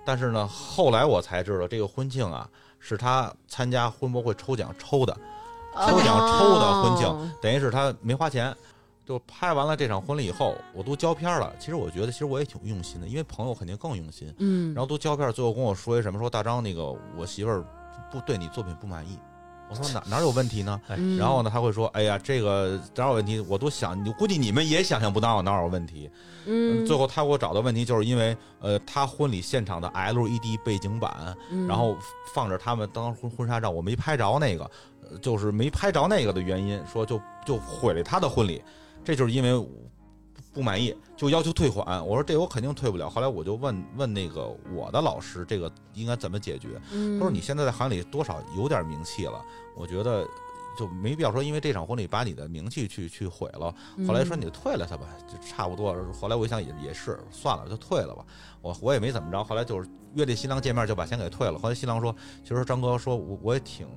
[0.05, 2.47] 但是呢，后来我才知道，这个婚庆啊，
[2.79, 5.17] 是他参加婚博会抽奖抽的，
[5.87, 8.55] 抽奖抽的婚庆，哦等于是他没花钱。
[9.05, 11.53] 就拍完了这场婚礼以后，我都胶片了。
[11.59, 14.33] 其实我觉得，其实我也挺用心的，因为朋友肯定更用心。
[14.37, 16.85] 嗯，然后都胶片，最后跟我说一什么，说大张那个
[17.17, 17.65] 我媳妇儿
[18.09, 19.19] 不对你作品不满意。
[19.69, 20.79] 我说哪哪有问题呢？
[20.89, 23.39] 嗯然后呢，他会说，哎呀，这个哪有问题？
[23.41, 26.09] 我都想，你估计你们也想象不到哪有问题。
[26.45, 31.97] 嗯，最后他给我找的问题，就是因为呃，他婚礼现场的 LED 背景板，嗯然后
[32.33, 34.69] 放着他们当婚婚纱照，我没拍着那个，
[35.09, 38.61] 呃就是没拍着那个的原因，说就就毁了他的婚礼，
[39.03, 39.67] 这就是因为
[40.53, 42.05] 不不满意，就要求退款。
[42.05, 43.09] 我说这我肯定退不了。
[43.09, 46.79] 后来我就问问那个我的老师，这个应该怎么解决？
[46.91, 49.43] 嗯他说你现在在行里多少有点名气了，
[49.75, 50.25] 我觉得。
[50.75, 53.71] 就没必要说，因为这场婚礼把你的名气去去毁了。
[53.95, 55.95] 嗯后来说你就退了他吧，就差不多。
[56.19, 58.25] 后来我一想也也是，算了，就退了吧。
[58.59, 59.43] 我我也没怎么着。
[59.43, 61.59] 后来就是约这新郎见面就把钱给退了。
[61.59, 63.87] 后来新郎说，其实张哥说我我也挺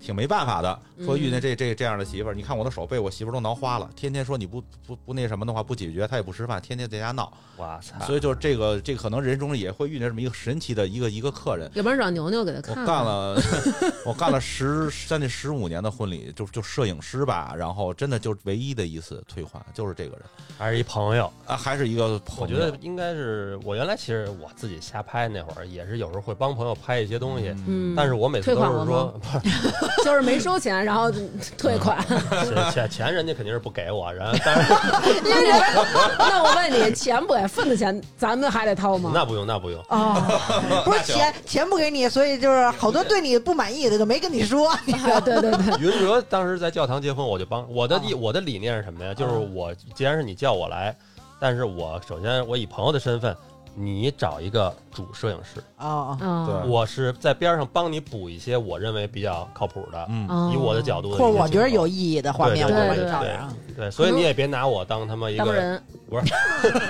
[0.00, 7.32] 挺没办法的，说遇见这这这样的媳妇儿，你看我的手被我媳妇儿都挠花了，天天说你不不不那什么的话不解决，她也不吃饭，天天在家闹。
[7.58, 7.94] 哇塞！
[8.06, 11.70] 所以就是这个这个可能人中也会遇见这么一个神奇的一个一个客人。
[11.74, 12.86] 要不然让牛牛给他我。
[12.86, 13.38] 干了，
[14.06, 20.22] 我干了十将近十五年的婚礼，就就摄影师吧，然后真的就唯一的一次退款就是这个人
[20.56, 22.56] 还是一朋友，啊，还是一个朋友。
[22.56, 31.10] 我觉得应该是我原来其实我自己瞎拍那会儿，也是有时候会帮朋友拍一些东西，嗯，但是我每次都是说，不 是 就是没收钱，然后
[31.58, 31.98] 退款。
[32.06, 34.72] 钱钱钱人家肯定是不给我，然后但是
[36.18, 39.10] 那我问你，钱不给，份子钱咱们还得掏吗？
[39.14, 40.20] 那不用那不用，哦，
[40.84, 44.70] 不是钱钱不给你，所以就是好多对你不满意的就没跟你说。
[44.70, 44.80] 啊
[45.24, 49.14] 对对对，云哲当时在教堂结婚，我就帮我的我的理念是什么呀？
[49.14, 50.94] 就是我既然是你叫我来，
[51.38, 53.36] 但是我首先我以朋友的身份
[53.74, 56.70] 你找一个主摄影师，啊，啊，对。
[56.70, 63.52] 我是在边上帮你补一些我认为比较靠谱的，嗯，哦以我的角度的一或者些情况，我觉得有意义的画面，我对帮对对你照点啊。
[63.76, 65.82] 对，所以你也别拿我当他妈一个，当人，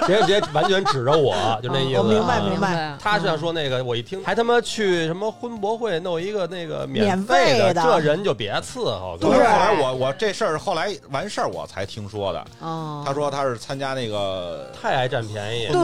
[0.06, 2.00] 直接直接完全指着我，就那意思。
[2.00, 2.74] 我明白啊明白。
[2.74, 7.82] 白他是想说那个，我一听还他妈去什么婚博会弄一个那个免费费的。
[7.82, 9.16] 这人就别伺候。
[9.20, 9.30] 对。
[9.30, 15.80] 后来我我这事儿后来完事儿我才听说的，哦，他说他是参加那个太爱占便宜，对。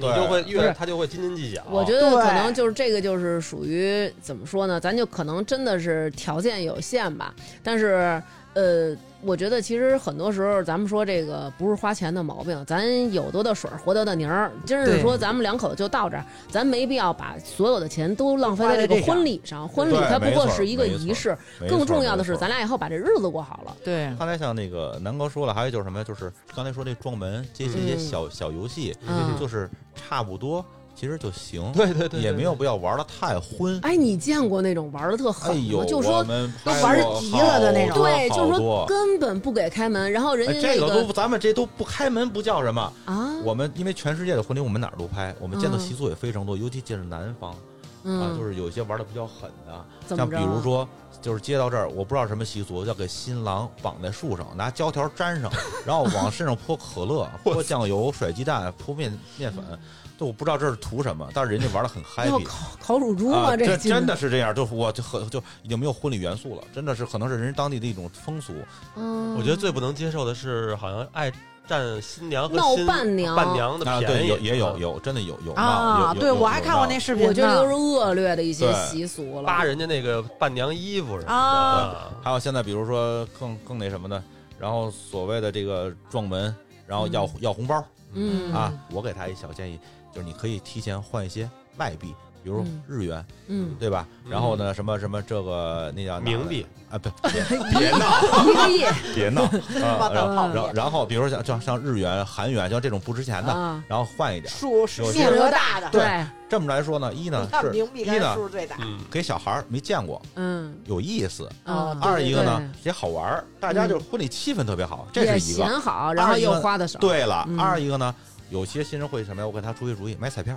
[0.00, 1.62] 对你就会越他就会斤斤计较。
[1.70, 4.78] 我觉得可能就是这个，就是属于怎么说呢？
[4.78, 7.34] 咱就可能真的是条件有限吧。
[7.62, 8.20] 但是，
[8.54, 8.96] 呃，
[9.26, 14.52] 我觉得其实很多时候咱们说这个不是花钱的毛病，咱有多的水儿活多的泥儿。
[14.64, 19.68] 真是对说咱们两口子就到这儿，咱没必要把所有的钱都浪费在这个婚礼上。
[19.68, 21.36] 婚礼它不过是一个仪式，
[21.68, 23.76] 更重要的是咱俩以后把这日子过好了。
[23.84, 26.04] 对，刚才像那个南哥说了，还有就是什么呀？
[26.04, 30.64] 就是刚才说那撞门这些一些嗯小小游戏，嗯就是差不多，
[30.96, 31.70] 其实就行。
[31.72, 33.78] 对对对，也没有必要玩的太昏。
[33.82, 42.92] 哎，你见过那种玩的特狠的，就我说们都玩急了的那种对，就是说根本不给开门，然后人哎家这个都咱们这都不开门不叫什么？
[43.04, 47.56] 啊，我们因为全世界的婚礼我们哪儿都拍，我们见的嗯习俗也非常多，尤其见着南方啊，
[48.04, 50.88] 嗯，就是有些玩的比较狠的，像比如说，
[51.20, 55.50] 就是接到这儿，我不知道什么习俗，要给新郎绑在树上，拿胶条粘上，
[55.84, 59.64] 然后往身上泼可乐、 泼酱油、甩鸡蛋、泼面面粉，
[60.18, 62.44] 就我不知道这是图什么，但是人家玩的很 要 happy。
[62.44, 63.52] 烤烤乳猪吗？
[63.52, 68.54] 啊，这这真的是这样，就我就很就已经没有婚礼元素了，真的是可能是人当地的一种风俗。
[68.96, 71.30] 嗯，我觉得最不能接受的是，好像爱
[71.68, 72.56] 占新娘和
[72.86, 77.26] 伴娘伴娘的啊，便宜，对，有也有有，真的有有啊，对有我还看过那视频。
[77.26, 79.42] 我觉得都是恶劣的一些习俗了。
[79.42, 84.22] 扒人家那个伴娘衣服什么的啊还有现在比如说更更那什么的，
[84.58, 86.54] 然后所谓的这个撞门，
[86.86, 89.78] 然后要要红包嗯啊，我给他一小建议，
[90.16, 91.46] 就是你可以提前换一些
[91.76, 92.82] 外币，比如嗯。
[92.88, 94.08] 日元，嗯，对吧？
[94.24, 94.30] 嗯。
[94.30, 96.64] 然后呢，什么什么这个那叫冥币。
[96.88, 97.42] 啊，不，别
[97.76, 99.98] 别闹，一个亿别闹啊！
[99.98, 104.50] 往然后然后然后比如像像像日元、韩元，像这种不值钱的，啊，然后换一点。
[104.50, 108.76] 数数额大的，对，这么来说呢，一呢是冥币看一呢数最大。
[108.80, 110.78] 嗯，给小孩儿没见过嗯。
[110.84, 115.64] 有意思，啊，二一个呢也好玩儿，大家就是婚礼气氛特别好，这是一个。
[115.64, 117.00] 钱好，然后又花的少。
[117.00, 117.58] 对了，嗯。
[117.58, 118.14] 二一个呢，
[118.50, 119.46] 有些新人会什么呀？
[119.46, 120.56] 我给他出一主意，买彩票，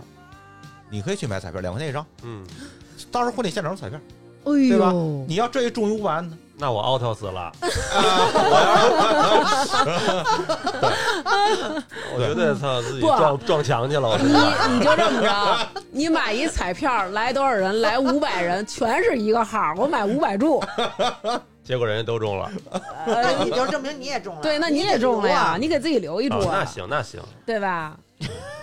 [0.90, 2.46] 你可以去买彩票，两块钱一张，嗯，
[3.12, 4.00] 到时候婚礼现场有彩票，
[4.46, 4.92] 哎对吧？
[4.92, 6.38] 呦，你要这一中一五万呢？
[6.62, 7.52] 那我 out 死了，
[12.14, 12.54] 我绝 对。
[12.60, 14.28] 操自己撞撞墙去了，你
[14.74, 17.80] 你就这么着，你买一彩票，来多少人？
[17.80, 20.62] 来五百人，全是一个号，我买五百注。
[21.70, 22.52] 结果人家都中了，
[23.06, 24.42] 那你就证明你也中了。
[24.42, 27.96] 对，那你也中了呀，你给自己留一注啊那啊，行那行，对吧？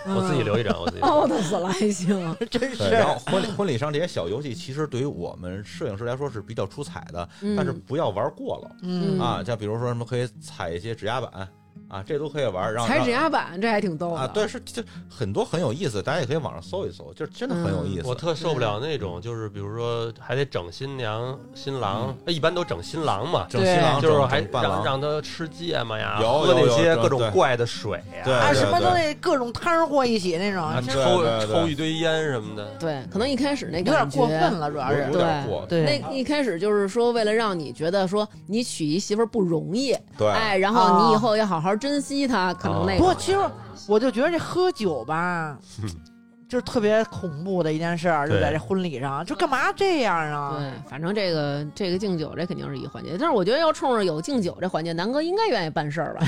[0.07, 1.09] 我自己留一张，我自己留。
[1.09, 2.35] 哦，他死了还行。
[2.51, 9.41] 真对，是然后婚礼婚礼上这些小游戏，其实对于我们摄影师来说是比较出彩的，嗯但是不要玩过了嗯啊。
[9.41, 11.47] 像比如说什么可以踩一些指压板
[11.89, 12.73] 啊，这都可以玩。
[12.73, 14.19] 让踩指压板，这还挺逗的。
[14.19, 18.07] 啊，对，是就很多很有意思，大家也可以网上搜一搜，就是真的很有意思。
[18.07, 32.65] 我特受不了那种，就是比如说还得整新娘新郎，一般都整新郎嘛，整新郎就是还让让他吃芥末呀，喝那些各种怪的水对呀，啊，什么都得各种汤儿和一起那种抽抽一堆烟什么的。
[32.79, 35.65] 对，可能一开始那有点过分了，主要是有点过。
[35.67, 42.97] 对那一开始就是说，为了让你觉得说你娶一媳妇儿不容易，对，哎，然后你以后要好好珍惜它，可能那个。
[42.99, 43.39] 不过其实
[43.87, 45.57] 我就觉得这喝酒吧，
[46.49, 50.55] 就是特别恐怖的一件事儿，就在这婚礼上，就干嘛这样啊？
[50.57, 56.25] 对，反正这个这个敬酒这肯定是一环节，但是我觉得要冲着有敬酒这环节，南哥应该愿意办事儿吧？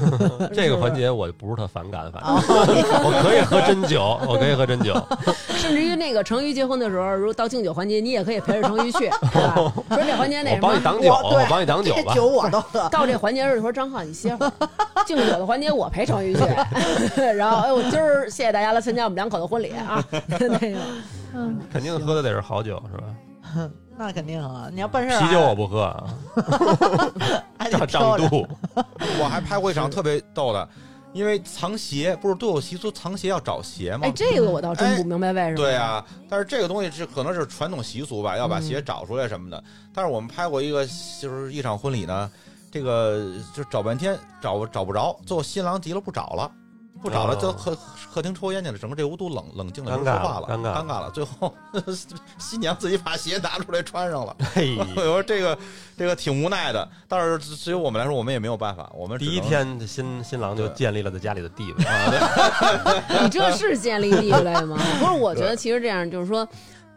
[0.52, 4.94] 这个环节我不是特反感，反正 我可以喝真酒，我可以喝真酒。
[5.56, 9.54] 甚至于那个成瑜结婚的时候，如果到敬酒环节，你也可以陪着成瑜去，是吧？
[9.88, 10.68] 说这环节那我什么。
[10.68, 12.02] 帮你挡酒，我对帮你挡酒吧。
[12.04, 12.88] 这酒我都喝。
[12.90, 14.52] 到这环节时候，说张浩，你歇会儿。
[15.06, 16.40] 敬酒的环节我陪成瑜去，
[17.36, 20.78] 然后哎，我今儿谢谢大家来参加我们两口子婚礼啊， 那个，
[21.72, 23.70] 肯定喝的得是好酒，是吧？
[23.96, 24.68] 那肯定啊！
[24.72, 26.04] 你要办事儿啤酒我不喝啊，
[27.58, 28.22] 还得胀挑着。
[28.22, 28.48] 胀肚。
[29.20, 30.66] 我还拍过一场特别逗的，
[31.12, 34.12] 因为藏鞋不是都有习俗藏鞋要找鞋吗哎，？
[34.12, 35.56] 这个我倒真不明白为什么。
[35.56, 39.62] 对啊，但是这个东西是可能是传统习俗吧，要把鞋找出来什么的。
[39.94, 40.86] 但是我们拍过一个
[41.20, 42.30] 就是一场婚礼呢，
[42.70, 46.50] 这个就找半天找找不着，最后新郎急了不找了，
[47.02, 47.76] 不找了，哦就客
[48.14, 51.10] 客厅抽烟去了，整个这屋都冷冷静了，没尴尬人说话了，尴尬尴尬了。
[51.10, 51.54] 最后
[52.38, 55.58] 新娘自己把鞋拿出来穿上了，嘿， 我说这个
[55.98, 61.84] 这个挺无奈的，但是对于我们来说，我们也没有办法，我们第一天新新郎就建立了在家里的地位。
[63.22, 64.78] 你这是建立地位吗？
[65.00, 66.46] 不是，我觉得其实这样就是说。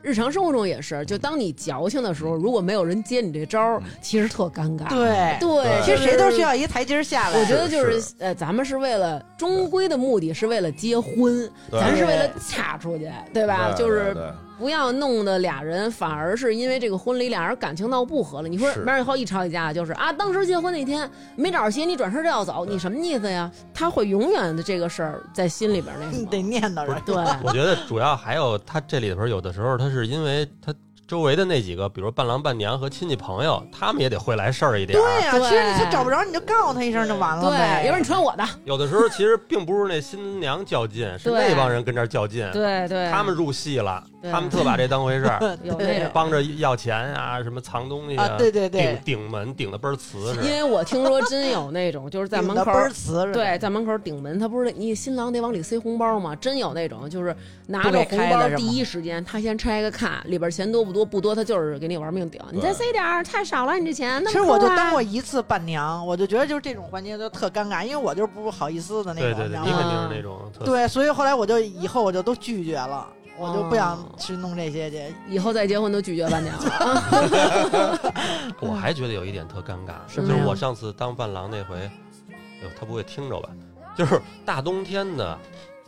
[0.06, 4.88] 日常生活中也是，就当你矫情的时候，如果没有人接你这招儿，其实特尴尬。
[4.88, 6.54] 对，对，其实谁都需要。
[6.54, 7.40] 一个台阶下来。
[7.40, 13.74] 我觉得就是是呃，咱们是为了终归的目的是为了结婚，对咱是为了嫁出去，对吧？
[13.76, 14.16] 就是
[14.58, 18.48] 不要弄得俩人反而是因为这个婚礼俩人感情闹不和了。
[18.48, 23.52] 你说是没准以后一吵一架就是啊，当时结婚那天没找着鞋，你转身就要走，你什么意思呀？
[23.74, 26.18] 他会永远的这个事儿在心里边那 什么。
[26.18, 27.00] 你得念叨着。
[27.06, 30.74] 对， 我觉得主要还有他这里头有的时候他是因为他
[31.08, 34.98] 周围的那几个，比如伴郎伴娘和亲戚朋友，他们也得会来事儿一点。
[34.98, 37.84] 对呀、对其实你他找不着，你就告诉他一声就完了对，呗。
[37.84, 38.44] 要不然你穿我的。
[38.64, 42.50] 有的时候其实并不是那新娘较劲，是那帮人跟这儿较劲。
[42.52, 46.10] 对对，他们入戏了，对他们特把这当回事儿， 有那种。
[46.14, 50.42] 帮着要钱啊，什么藏东西啊，对对对顶，顶门顶的倍儿瓷实。
[50.42, 53.34] 因为我听说真有那种，就是在门口倍儿瓷实。
[53.34, 56.36] 对，在门口顶门，他不是你新郎得往里塞红包吗？
[56.36, 57.36] 真有那种，就是
[57.68, 62.42] 拿着红包的第一时间，他先拆个看里边钱多不多，不多他就是给你玩命顶。
[62.52, 64.22] 你再塞点儿，太少了，你这钱。
[64.24, 69.68] 那其实我就当过一次伴娘，我就觉得就是这种环节就特尴尬，因为我就是不好意思的那种，对对对，你知道吗？
[69.68, 73.08] 你肯定是那种对，所以后来我就以后我就都拒绝了，
[73.38, 75.14] 我就不想哦去弄这些去。
[75.28, 78.14] 以后再结婚都拒绝伴娘了。
[78.62, 83.50] 我还觉得有一点特尴尬，就是我上次当伴郎那回，哎呦，他不会听着吧？
[83.98, 85.38] 就是大冬天的，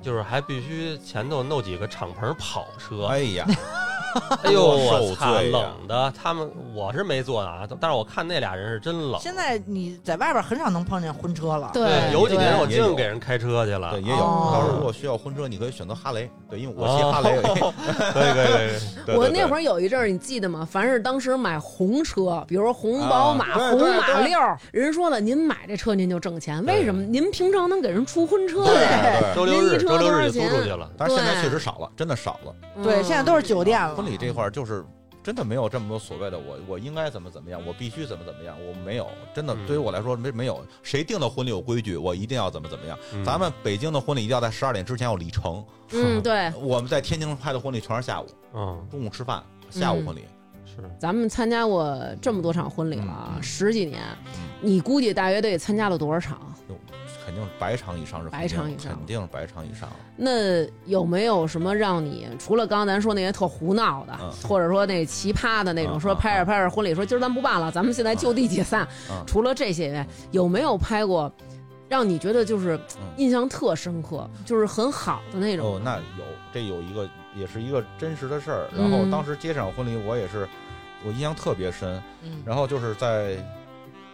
[0.01, 3.45] 就是还必须前头弄几个敞篷跑车，哎呀，
[4.43, 9.19] 哎呦，我操，冷的，他们我是没坐啊，但是我看那俩人是真冷。
[9.19, 11.71] 现在你在外边很少能碰见婚车了。
[11.73, 14.01] 对有几年我净给人开车去了对，。
[14.01, 14.17] 也有。
[14.17, 17.41] 哦到时候如果需要婚车，你可以选择哈雷，对，因为我骑哈雷。
[17.41, 20.67] 可以可以可以，对我那会儿儿有一阵儿，你记得吗？
[20.69, 24.39] 凡是当时买红车，比如说红宝马、红对对马六，
[24.71, 27.01] 人说了，您买这车您就挣钱，为什么？
[27.03, 28.83] 您平常能给人出婚车对去？
[29.21, 30.89] 对周六日您一车周六日就租出去了。
[30.97, 32.53] 但是现在确实少了，真的少了。
[32.83, 33.95] 对，嗯现在都是酒店了。
[34.07, 34.85] 婚礼这块儿就是
[35.21, 39.05] 真的没有这么多所谓的我我应该怎么怎么样，我必须怎么怎么样，我没有。
[39.35, 42.97] 真的嗯对于我来说没没有谁定的婚礼有规矩，我一定要怎么怎么样。
[43.13, 50.21] 嗯咱们北京的婚礼一定要在十二点之前要礼成，嗯，对，我们在天津拍的婚礼全是下午，嗯，中午吃饭，下午婚礼。
[50.65, 56.39] 是咱们参加过这么多场婚礼了十几年嗯，你估计大约得参加了多少场？
[57.27, 59.89] 肯定是百场以上是百场以上肯定是百场以上。
[60.15, 68.87] 那有没有什么让你除了刚刚咱说那些特胡闹的，嗯或者说那奇葩的那种，嗯说拍着拍着婚礼说今儿咱不办了，咱们现在就地解散。
[69.11, 71.29] 嗯除了这些以外，有没有拍过
[71.89, 75.75] 让你觉得就是嗯印象特深刻，就是很好的那种？
[75.75, 76.23] 哦，那有
[76.53, 78.69] 这有一个也是一个真实的事儿。
[78.73, 80.47] 然后嗯当时接这场婚礼，我也是
[81.05, 82.01] 我印象特别深。
[82.23, 83.35] 嗯，然后就是在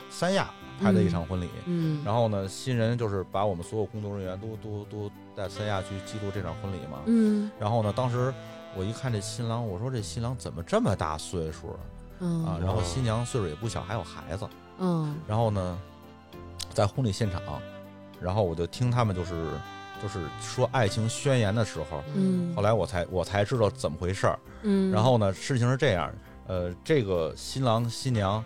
[0.10, 0.50] 三亚
[0.82, 1.50] 拍的一场婚礼。
[1.66, 7.00] 嗯，然后呢，新人就是把我们所有工作人员都都都带三亚去记录这场婚礼嘛。
[7.06, 8.34] 嗯然后呢，当时
[8.76, 11.80] 我一看这新郎，我说这新郎怎么这么大岁数啊？
[12.20, 14.48] 嗯啊，然后新娘岁数也不小，还有孩子。
[14.80, 15.80] 嗯然后呢，
[16.72, 17.42] 在婚礼现场，
[18.22, 19.34] 然后我就听他们就是
[20.02, 24.40] 就是说爱情宣言的时候，嗯后来我才我才知道怎么回事儿。
[24.64, 26.12] 嗯，然后呢，事情是这样，
[26.48, 28.44] 呃，这个新郎新娘，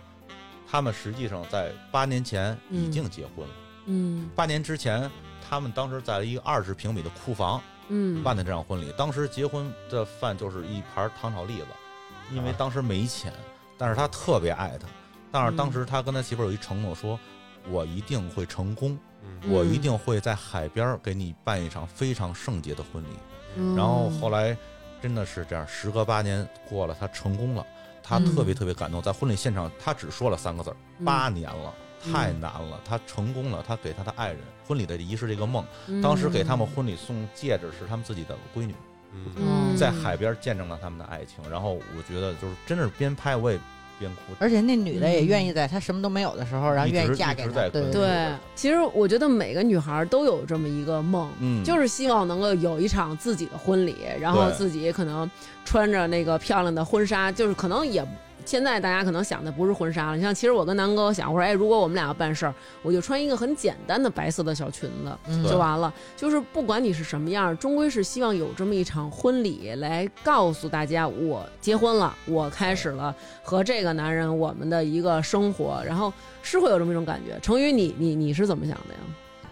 [0.70, 3.54] 他们实际上在八年前已经结婚了。
[3.86, 5.10] 嗯八年之前，
[5.48, 8.92] 他们当时在一个二十平米的库房嗯办的这场婚礼。
[8.98, 11.66] 当时结婚的饭就是一盘糖炒栗子，
[12.30, 13.32] 因为当时没钱，
[13.78, 14.86] 但是他特别爱她。
[15.30, 17.18] 但是当时他跟他媳妇儿有一承诺，说
[17.70, 23.08] 我一定会成功，嗯我一定会在海边给你办一场非常圣洁的婚礼。
[23.56, 24.56] 嗯然后后来
[25.02, 27.66] 真的是这样，时隔八年过了，他成功了，
[28.08, 29.02] 他特别特别感动。
[29.02, 31.74] 在婚礼现场，他只说了三个字儿：嗯八年了。
[32.12, 38.72] 太难了，他成功了，他给他的爱人婚礼的仪式这个梦，嗯当时给他们婚礼送戒指是他们自己的闺女，
[39.76, 41.38] 在海边见证了他们的爱情。
[41.50, 43.58] 然后我觉得就是真是边拍我也
[43.98, 47.68] 边哭，而且那女的也愿意在她什么都没有的时候，然后愿意嫁给他。
[47.68, 55.30] 对对对，其实我觉得每个女孩都有这么一个梦，嗯，就是希望能够有一场自己的婚礼，然后自己可能
[55.64, 58.06] 穿着那个漂亮的婚纱，就是可能也。
[58.48, 65.92] 现在大家可能想的不是婚纱了，你像其实我跟南哥想，我说哎，如果我们俩要办事儿，我就穿一个很简单的白色的小裙子嗯就完了。
[66.16, 77.38] 就是不管你是什么样，终归是希望有这么一场婚礼来告诉大家，我结婚了，我开始了和这个男人我们的一个生活，然后是会有这么一种感觉。
[77.40, 79.00] 成宇，你你你是怎么想的呀？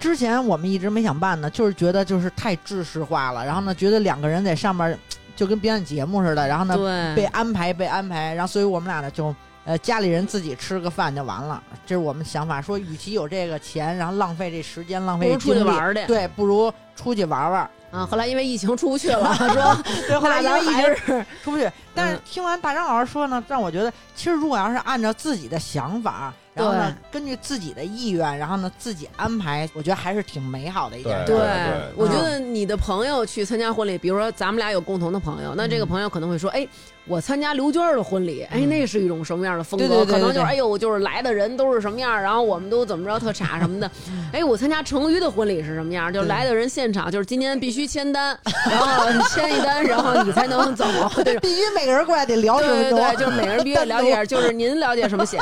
[0.01, 4.99] 之前我们一直没想办呢，就是觉得就是太制式化了，然后呢，觉得两个人在上面
[5.37, 9.32] 就跟表演节目似的，然后呢被，安排被安排，然后所以我们俩呢就
[9.64, 12.61] 呃家里人自己吃个饭就完了，这是我们想法。
[12.61, 17.70] 说与其有这个钱，然后浪费这时间，浪费出去玩儿去对，不如出去玩玩。
[17.93, 19.76] 啊，后来因为疫情出不去了， 说
[20.09, 21.70] 对，后来因为疫情出不去。
[21.95, 31.26] 但是嗯听完大张老师说呢，让我觉得，其实如果要是按照自己的想法，然后呢，根据自己的意愿，然后呢自己安排，我觉得还是挺美好的一件事。
[31.26, 36.66] 对对对，我觉得你的朋友去参加婚礼，比如说咱们俩有共同的朋友，那这个嗯朋友可能会说，哎，
[37.09, 39.86] 我参加刘娟儿的婚礼，哎，嗯那是一种什么样的风格？
[39.86, 43.88] 对对对可能就是，哎呦，就是来的人都是什么样，然后我们都怎么着特傻什么的。
[44.32, 46.12] 哎，我参加成瑜的婚礼是什么样？
[46.12, 48.36] 就是来的人现场就是今天必须签单，
[48.68, 50.84] 然后签一单，然后你才能走。
[51.40, 55.40] 必须每个人过来得聊十分钟，对对对，就是每个人必须得了解， 就是您了解什么险，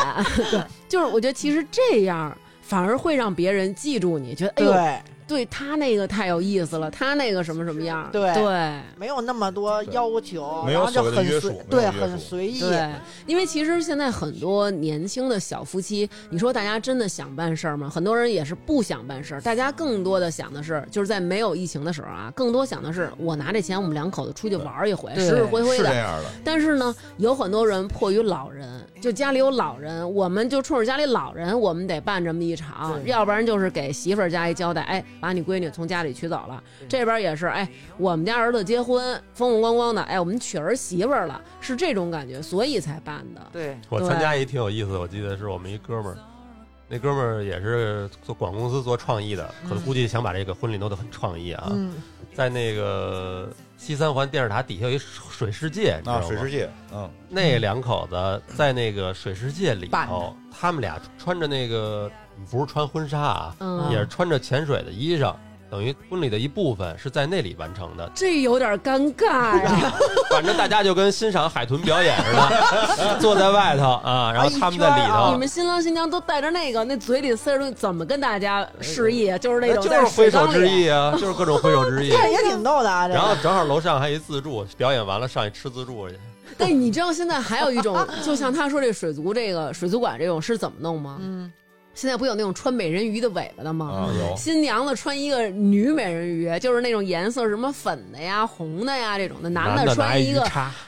[0.51, 4.73] 对，就是我觉得其实这样反而会让别人记住你，觉得哎呦，
[5.27, 12.61] 对，他那个太有意思了，他那个什么什么样，对对没有那么多要求，然后就很随对，很随意。
[12.61, 12.93] 对，
[13.27, 17.89] 因为其实现在很多年轻的小夫妻，你说大家真的想办事儿吗？
[17.89, 25.85] 很多人也是不想办事儿，大家更多的想的是，就是在没有疫情的时候啊，更多想的是我拿这钱，我们两口子出去玩一回，对实实惠惠的。
[25.85, 26.25] 是这样的。
[26.45, 36.63] 但是呢，有很多人迫于老人，就家里有老人，我们就冲着家里老人，我们得办这么一场，要不然就是给媳妇儿家一交代，哎，把你闺女从家里娶走了。
[36.87, 37.67] 这边也是，哎，
[37.97, 39.03] 我们家儿子结婚
[39.33, 43.41] 风风光光的，哎，我们娶儿媳妇了，是这种感觉，所以才办的。
[43.51, 46.19] 对，我参加一挺有意思的，我记得是我们一哥们儿，
[46.91, 51.69] 那哥们儿也是做广告公司做创意的，可能估计想把这个婚礼弄得很创意啊。
[51.71, 51.95] 嗯，
[52.35, 53.49] 在那个
[53.79, 56.29] 西三环电视塔底下有一水世界，你知道啊，吗？
[56.29, 62.11] 水世界，嗯，那两口子在那个水世界里头，他们俩穿着那个
[62.51, 65.35] 不是穿婚纱啊，嗯也是穿着潜水的衣裳，
[65.71, 68.11] 等于婚礼的一部分是在那里完成的。
[68.15, 69.93] 这有点尴尬呀。
[70.31, 79.39] 反正大家就跟欣赏海豚表演似的， 坐在外头啊，然后他们在里头，你们新郎新娘都带着那个，那嘴里塞着东西，怎么跟大家示意啊？
[79.39, 82.11] 就是那种在就是挥手之里，意啊，就是各种挥手之意。
[82.17, 83.07] 这也挺逗的啊。
[83.07, 86.19] 这然后正好楼上还一自助，表演完了上去吃自助去。
[86.57, 91.17] 但你知道现在还有一种，就像他说这水族这个水族馆这种是怎么弄吗？
[91.21, 91.53] 嗯，
[91.95, 93.87] 现在不有那种穿美人鱼的尾巴的吗？
[93.87, 100.45] 啊有，新娘子穿一个女美人鱼，就是那种颜色什么粉的呀、红的呀这种的，男的穿一个，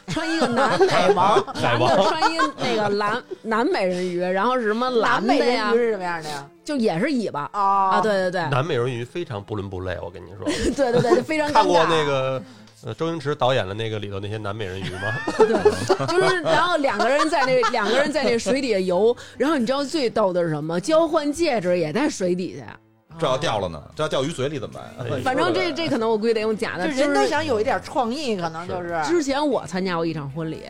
[0.08, 5.70] 穿一个南美 王，男的穿一个那个蓝男美人鱼，然后是什么蓝蓝的呀？
[5.72, 6.46] 美人鱼，是什么样的呀？
[6.64, 7.48] 就也是尾巴。
[7.52, 10.44] 啊啊，对对对，男美人鱼非常不伦不类，我跟你说，
[10.74, 11.54] 对 对对，非常尴尬。
[11.54, 12.42] 看过那个
[12.84, 15.00] 呃周星驰导演的那个里头那些男美人鱼吗？
[15.38, 20.78] 对，就是然后两个人在那两个人在那水底下游，然后你知道最逗的是什么？
[20.80, 22.78] 交换戒指也在水底下，
[23.18, 25.06] 这要掉了呢，这要掉鱼嘴里怎么办？
[25.10, 30.62] 哎反正这这可能我估计得用假的，就人都想有一点创意，可能就是之前我参加过一场婚礼，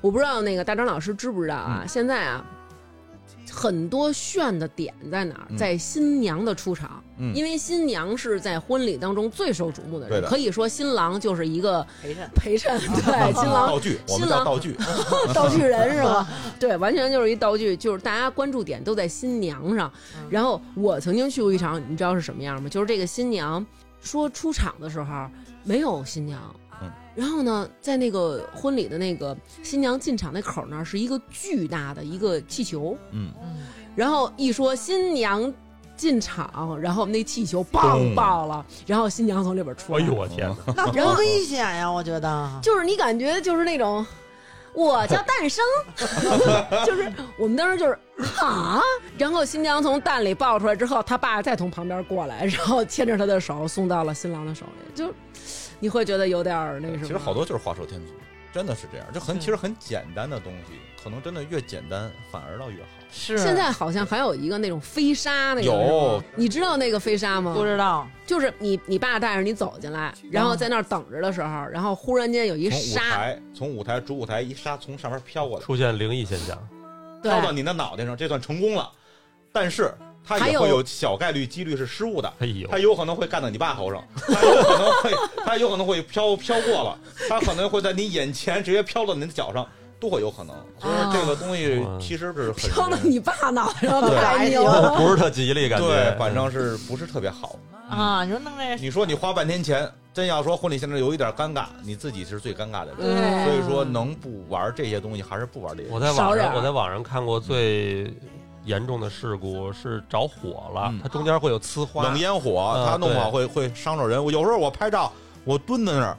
[0.00, 1.84] 我不知道那个大张老师知不知道啊？
[1.86, 2.44] 现在啊，
[3.52, 5.46] 很多炫的点在哪儿？
[5.50, 12.30] 嗯在新娘的出场，嗯因为新娘是在婚礼当中最受瞩目的人，的可以说新郎就是一个陪衬。
[12.34, 14.76] 陪衬， 对， 新郎道具，新郎道具，
[15.34, 16.26] 道具人是吧？
[16.58, 19.92] 对，完全就是一道具，就是大家关注点都在新娘上。
[20.28, 22.68] 然后我曾经去过一场，你知道是什么样吗？
[22.68, 23.64] 就是这个新娘
[24.00, 25.28] 说出场的时候
[25.62, 26.40] 没有新娘，
[26.80, 33.30] 嗯然后呢，在那个婚礼的那个新娘进场那口那儿是一个巨大的一个气球，嗯，
[33.94, 35.52] 然后一说新娘。
[36.00, 40.72] 进场，然后那气球棒爆了，然后新娘从里边出来，哎呦我天哪！
[40.74, 41.90] 那多危险呀！
[41.90, 42.60] 我觉得。
[42.62, 44.04] 就是你感觉就是那种，
[44.72, 45.62] 我叫诞生，
[46.86, 47.98] 就是我们当时就是
[48.42, 48.80] 啊，
[49.18, 55.12] 然后新娘从蛋里抱出来之后，他爸再从旁边过来，然后牵着她的手送到了新郎的手里，就
[55.80, 57.06] 你会觉得有点儿那什么。
[57.06, 58.12] 其实好多就是画蛇添足，
[58.54, 62.88] 真的是这样，就很其实很简单的东西，可能真的越简单反而倒越好。
[63.12, 63.38] 是。
[63.38, 66.22] 现在好像还有一个那种飞沙，那个有。
[66.36, 67.54] 你知道那个飞沙吗？
[67.54, 76.56] 不知道，就是你你爸带着你走进来，然后在那儿等着的时候，然后忽然间有一从舞沙，台从舞台主舞台一沙从上面飘过来，出现灵异现象，
[77.22, 78.90] 对飘到你的脑袋上，这算成功了。
[79.52, 79.92] 但是
[80.22, 82.68] 他也会有小概率几率是失误的，哎呦。
[82.68, 86.98] 它，有可能会干到你爸头上，他有可能会他有可能会飘飘过了，
[87.28, 89.66] 他可能会在你眼前直接飘到你的脚上，
[90.00, 90.56] 都会有可能。
[90.80, 94.96] 所以说这个东西其实是很飘到你爸脑袋上，对太牛了。
[94.96, 95.86] 不是特吉利感觉。
[95.86, 97.56] 对，反正是不是特别好。
[97.88, 98.24] 啊！
[98.24, 102.98] 你说弄这你说你花半天钱，真要说婚礼现在有一点尴尬，你自己是最尴尬的人。
[102.98, 105.88] 对所以说能不玩这些东西还是不玩这些。
[105.90, 108.14] 我在网上我在网上看过最
[108.64, 114.24] 严重的事故是着火了嗯，它中间会有呲花冷，烟火，它弄不好会会伤着人。
[114.24, 116.16] 我有时候我拍照，我蹲在那儿，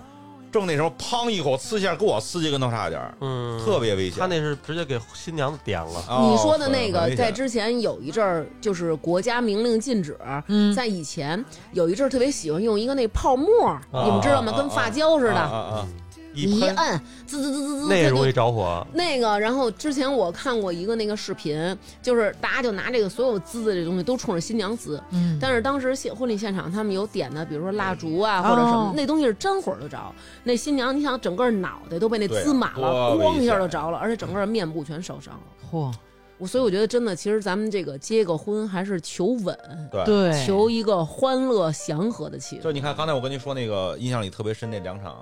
[0.51, 4.19] 正那时候，砰一口呲一下，给我司机跟头差点儿，嗯，特别危险。
[4.19, 10.17] 他那是直接给新娘子点了，哦你说的那个，在之前有一阵儿，就是国家明令禁止。
[10.47, 14.51] 嗯在以前有一阵儿特别喜欢用一个那泡沫，啊你们知道吗？
[14.53, 15.87] 啊跟发胶似啊的，啊啊！
[15.87, 16.00] 你
[16.33, 18.85] 一喷，一摁，滋滋滋滋滋，那个容易着火。
[18.93, 19.39] 那个。
[19.39, 25.01] 然后之前我看过一个那个视频，就是大家就拿这个所有滋的这东西都冲着新娘滋。
[25.11, 29.99] 嗯，但是当时现婚礼现场他们有点的，比如说蜡烛啊或者什么哦，那东西是真火就着。
[30.43, 35.41] 那新娘，你想整个脑袋都被那滋满了，咣一下就着了，而且整个面部全烧伤了。
[35.71, 35.93] 嚯，
[36.37, 39.57] 我所以我觉得真的，其实咱们这个结个婚还是求稳，
[40.05, 40.45] 对。
[40.45, 42.61] 求一个欢乐祥和的气氛。
[42.63, 45.17] 就你看，刚才我跟您说那个印象里特别深那两场，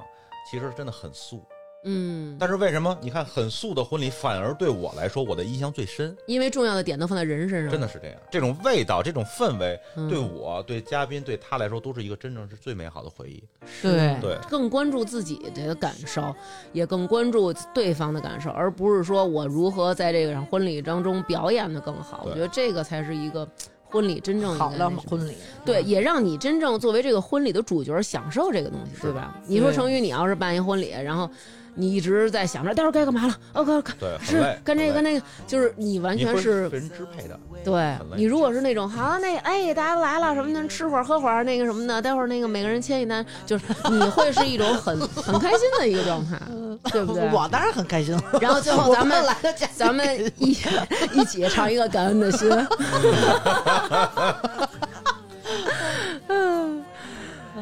[0.49, 1.43] 其实真的很素。
[1.85, 6.13] 嗯，但是为什么你看很素的婚礼，反而对我来说我的印象最深？
[6.27, 13.41] 因为重要的点都放在人身上，真的是这样，这种味道，这种氛围，嗯对我、对嘉宾、对他来说，都是一个真正是最美好的回忆。
[13.81, 16.35] 对对，更关注自己的感受，
[16.73, 22.23] 也更关注对方的感受，而不是说我如何在这个场婚礼当中表演的更好。
[22.25, 23.47] 我觉得这个才是一个
[23.89, 25.33] 婚礼真正好的婚礼，
[25.65, 29.35] 对，也让你真正作为这个婚礼的主角享受这个东西，对吧？
[29.47, 29.75] 你说对。
[29.75, 31.29] 成宇，你要是办一婚礼，然后
[31.79, 37.39] 你一直在想着待会儿该干嘛了，OK，对，是累，很累跟这个跟那个，就是你完全是被人支配的。
[37.63, 46.37] 对你如果是那种好，那哎大家来了什么的，吃会儿喝会儿那个什么的，待会儿那个每个人签一单，就是你会是一种很很开心的一个状态，
[46.91, 47.29] 对不对？
[47.31, 48.23] 我当然很开心了。
[48.41, 50.05] 然后最后咱们来的咱们
[50.37, 50.57] 一
[51.13, 52.49] 一起唱一个感恩的心。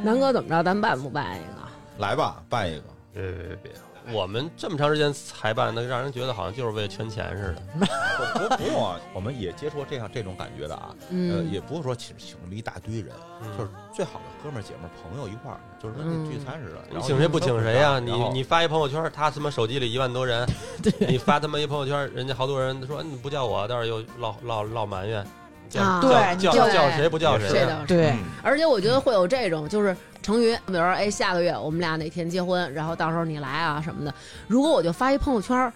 [0.03, 0.63] 南哥怎么着？
[0.63, 1.67] 咱办不办一个？
[1.99, 2.83] 来吧，办一个。
[3.13, 3.71] 别别别别！
[4.11, 7.87] 我们这么长时间才办的，让人觉得好像就是为了圈钱似的。
[8.49, 10.89] 不不用啊，我们也接触过这样这种感觉的啊。
[10.99, 16.77] 呃，嗯也不是说请请那么一大堆人，嗯就是最好的哥们儿姐们儿朋友一块儿，就是跟那聚餐似的。
[16.95, 20.47] 你请谁不请谁呀、你你发一朋友圈，他他妈手机里一万多人，
[21.07, 25.25] 你发他妈一朋友圈，人家好多人说你不叫我，到时候又唠唠唠埋怨，
[25.69, 27.51] 叫啊叫对叫对叫谁不叫谁啊？
[27.53, 27.87] 这倒是。
[27.87, 34.13] 对嗯而且我觉得会有这种，就是成云，比如说，哎，下个月我们俩哪天结婚，然后到时候你来啊什么的。
[34.47, 35.71] 如果我就发一朋友圈，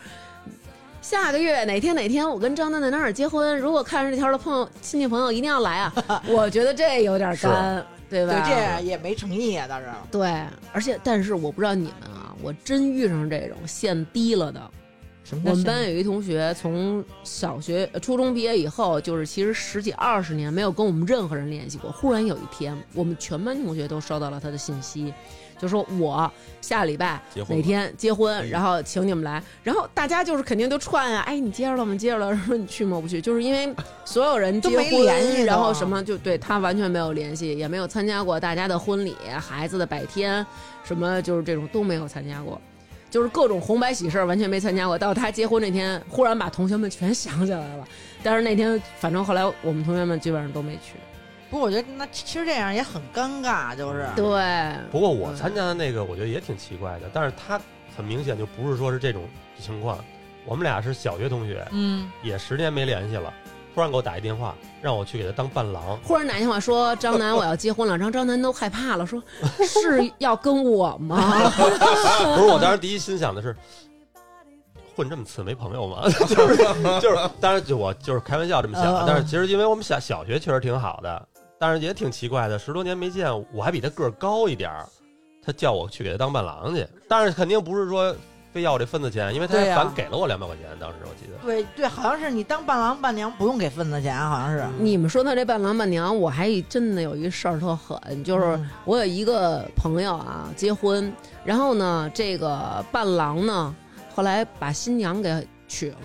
[1.01, 5.93] 下个月哪天哪天我跟张丹在哪儿结婚，如果看着这条的朋友亲戚朋友一定要来啊，
[6.27, 8.33] 我觉得这有点干，对吧？
[8.47, 9.85] 对，这也没诚意啊，倒是。
[10.11, 10.31] 对，
[10.71, 14.61] 而且但是我不知道你们啊，我真遇上这种线低了的。
[15.31, 21.89] 什么我们班有一同学从小学、呃初中毕业以后，就是其实十几二十年没有跟我们任何人联系过。
[21.89, 25.13] 忽然有一天，我们全班同学都收到了他的信息，
[25.57, 26.29] 就说我
[26.59, 29.41] 下礼拜哪天结哎婚，然后请你们来。
[29.63, 31.95] 然后大家就是肯定都串啊，哎，你接着了吗？
[31.95, 32.97] 接着了， 说你去吗？
[32.97, 33.73] 我不去，就是因为
[34.03, 40.45] 所有人都没联系然后什么就对他完全没有联系，也没有参加过大家的婚礼、孩子的百天，
[40.83, 42.59] 什么就是这种都没有参加过。
[43.11, 47.85] 就是各种红白喜事儿完全没参加过，到他结婚那天，忽然把同学们全想起来了。
[48.23, 50.93] 但是那天，反正后来我们同学们基本上都没去。
[51.49, 57.59] 不过我觉得那其实这样也很尴尬，就是对，不过我参加的那个，我觉得也挺奇怪的，但是他
[57.95, 59.27] 很明显就不是说是这种
[59.59, 60.03] 情况。
[60.45, 63.33] 我们俩是小学同学，嗯，也十年没联系了，
[63.73, 65.97] 突然给我打一电话，让我去给他当伴郎。
[66.03, 69.21] 忽然打电话说张楠我要结婚了，然后张楠都害怕了，说
[69.65, 71.49] 是要跟我吗？
[71.55, 73.55] 不是，我当时第一心想的是，
[74.95, 76.03] 混这么次没朋友吗？
[76.27, 76.57] 就是
[77.01, 84.85] 就是，当然就我就是开玩笑这么想但是其实因为我们小小学确实挺好的，但是也挺奇怪的，十多年没见，我还比他个儿高一点儿，
[85.45, 88.13] 他叫我去给他当伴郎去，但是肯定不是说
[88.53, 91.37] 非要我这份子钱，因为他反给了我两百块钱，当时我记得。
[91.41, 94.65] 对对，好像是你当伴郎伴娘不用给份子钱，好像是。
[94.77, 101.11] 你们说他这伴郎伴娘，我还真的有一事儿特狠，就是嗯我有一个朋友啊结婚，
[101.45, 103.73] 然后呢，这个伴郎呢，
[104.13, 105.97] 后来把新娘给娶了。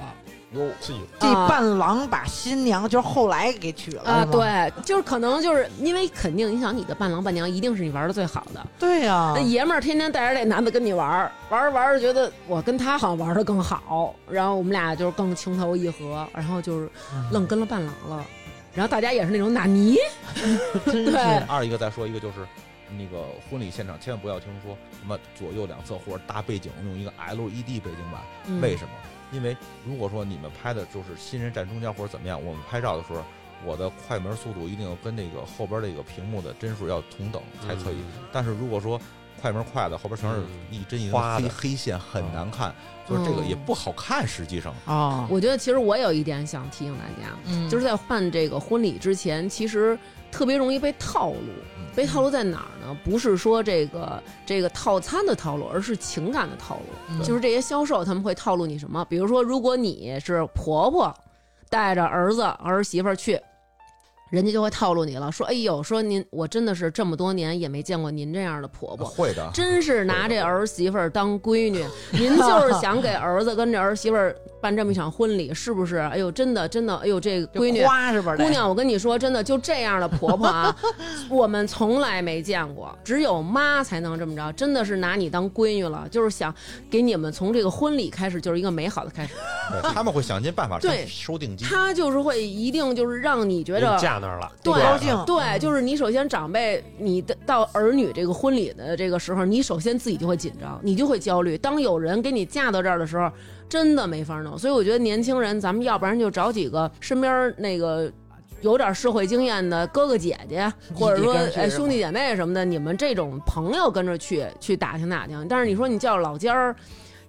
[0.53, 1.49] 哟，自己这啊。
[1.49, 9.33] 伴郎把新娘就是后来给娶了啊，对，就是可能就是因为肯定，你想你的伴郎伴娘一定是你玩的最好的，对呀。
[9.35, 16.89] 那，爷们儿天天带着这男的跟你玩儿，玩着玩着觉得我跟他好像玩的更好，然后我们俩就是更情投意合，然后就是
[17.33, 18.25] 愣跟了伴郎了，
[18.73, 19.97] 然后大家也是那种纳尼，
[20.87, 22.37] 对二一个再说一个就是。
[22.89, 28.61] 那个婚礼现场千万不要听说什么左右两侧或者大背景用一个 LED 背景板，嗯。
[28.61, 28.91] 为什么？
[29.37, 29.57] 因为
[29.87, 33.23] 如果说你们拍的就是新人站中间或者怎么样，我们拍照的时候，
[33.65, 37.97] 我的快门速度一定要跟那个后边那个屏幕的帧数要同等才可以。
[37.97, 39.01] 嗯但是如果说
[39.41, 42.75] 快门快的，后边全是嗯一针一花的黑黑线，很难看，
[43.07, 44.75] 就是这个嗯也不好看，实际上。
[44.87, 49.99] 哦，我觉得其实我有一点想提醒大家，嗯就是在办这个婚礼之前，其实
[50.33, 51.39] 特别容易被套路。
[51.97, 52.97] 被套路在哪儿呢？
[53.03, 56.83] 不是说这个这个套餐的套路，而是情感的套路。
[57.11, 59.05] 嗯就是这些销售他们会套路你什么？
[59.07, 61.13] 比如说，如果你是婆婆
[61.71, 63.41] 带着儿子儿媳妇儿去。
[64.29, 74.35] 人家就会套路你了，说：“哎呦，说您我真的是这么多年也没见过您这样的婆婆，会的，真是拿这儿媳妇儿当闺女， 您就是想给儿子跟这儿媳妇儿
[74.67, 75.99] 办这么一场婚礼，是不是？
[75.99, 78.35] 哎呦，真的真的，哎呦，这闺女花是吧？
[78.35, 80.77] 姑，娘，我跟你说，真的就这样的婆婆啊，
[81.31, 86.53] 我们从来没见过，只有妈才能这么着，真的是拿你当闺女了，就是想
[86.91, 89.35] 给你们从这个婚礼开始就是一个美好的开始，
[89.71, 91.69] 对他们会想尽办法对收定金。
[91.69, 101.57] 他就是会一定就是让你觉给着你架那儿了，对高兴对，就是你首先长辈，你的到儿女这个婚礼的这个时候，你首先自己就会紧张，你就会焦虑。
[101.57, 103.31] 当有人给你嫁到这儿的时候，
[103.69, 104.59] 真的没法弄。
[104.59, 108.13] 所以我觉得年轻人，咱们要不然就找几个身边那个。
[108.63, 111.37] 有点社会经验的哥哥姐姐，或者说
[111.69, 115.47] 兄弟姐妹什么的，你们这种朋友跟着去去打听打听。
[115.47, 116.75] 但是你说你叫老尖儿，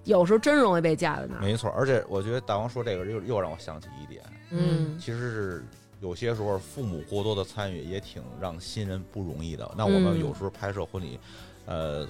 [0.04, 1.42] 有时候真容易被架在那儿。
[1.42, 5.64] 没错，而且我觉得大王说这个又又让我想起一点，嗯其实是
[6.00, 9.70] 有些时候父母过多的参与也挺让新人不容易的。
[9.76, 11.20] 那我们嗯有时候拍摄婚礼，
[11.66, 12.08] 呃，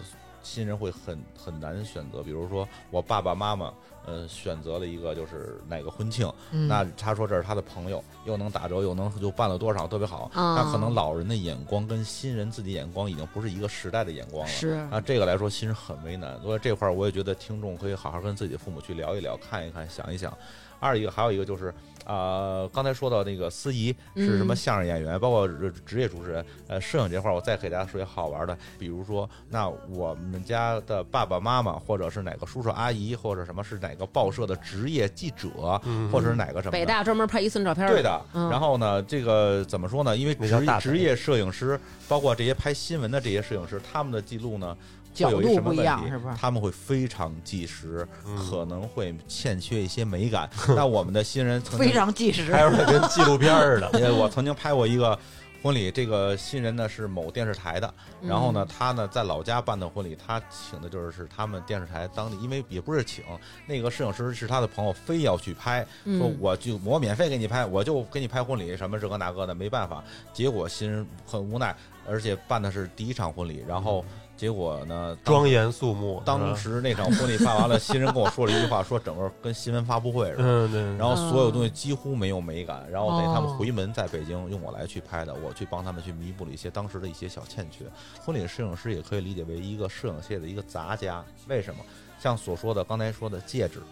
[0.48, 3.70] 新人会很很难选择，比如说我爸爸妈妈，
[4.06, 10.30] 呃，选择了一个就是哪个婚庆，嗯那他说这是他的朋友，又能打折，又能就办了多少，特别好。
[10.32, 14.48] 啊那可能老人的眼光跟新人自己眼光已经不是一个时代的眼光了。
[14.48, 16.40] 是那这个来说，新人很为难。
[16.40, 20.32] 所以这块儿我也觉得听众可以好好跟自己的父母去聊一聊，看一看，想一想。
[20.80, 21.74] 二一个还有一个就是，
[22.09, 36.09] 啊，刚才说到那个司仪是什么嗯相声演员，包括职职业主持人，呃，摄影这块儿，我再给大家说一个好玩的，比如说，那我们家的爸爸妈妈，或者是哪个叔叔阿姨，或者什么是哪个报社的职业记者，嗯。
[36.10, 38.48] 或者是哪个什么北大专门拍一寸照片儿对的，嗯。
[38.48, 40.16] 然后呢，这个怎么说呢？
[40.16, 40.35] 因为
[40.80, 41.78] 职业摄影师，
[42.09, 44.74] 包括这些拍新闻的这些摄影师，他们的记录呢，
[45.18, 50.48] 角会有度不一什么问题样是不是他们会非常计时，嗯可能会欠缺一些美感。
[50.76, 53.88] 那我们的新人曾经非常计时，拍出来跟纪录片似的。
[53.94, 55.18] 呃，我曾经拍过一个
[55.60, 57.92] 婚礼，这个新人呢是某电视台的，
[58.22, 63.24] 然后呢，嗯他呢在老家办的婚礼，他请的就是是他们电视台当地，因为也不是请，
[63.66, 70.02] 那个摄影师是他的朋友，非要去拍，说嗯我就我免费给你拍，我就给你拍婚礼，什么这个那个的，没办法。
[70.32, 71.74] 结果新人很无奈，
[72.08, 74.04] 而且办的是第一场婚礼，然后
[74.39, 80.44] 结果呢，庄严肃穆，当时那场婚礼办完了，新人跟我说了一句话，说整个跟新闻发布会似的。
[80.44, 87.85] 嗯对，然后所有东西几乎没有美感，然后等于他们哦回门在北京用我来去拍的，我去帮他们去弥补了一些当时的一些小欠缺。
[88.24, 91.81] 婚礼摄影师也可以理解为一个摄影界的一个杂家，为什么？
[92.20, 93.82] 像所说的刚才说的戒指、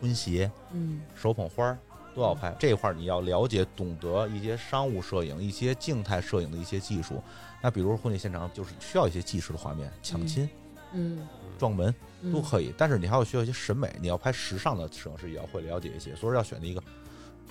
[0.00, 1.78] 婚鞋、嗯手捧花儿
[2.16, 7.22] 都要拍，这块儿你要了解、懂得一些商务摄影、一些静态摄影的一些技术。
[7.62, 10.48] 那比如婚礼现场就是需要一些纪实的画面，抢亲、
[10.92, 11.26] 嗯
[11.58, 16.82] 撞门嗯都可以，但是你还要需要一些审美，你要拍时尚的摄影师也要会了解一些，所以要选择一个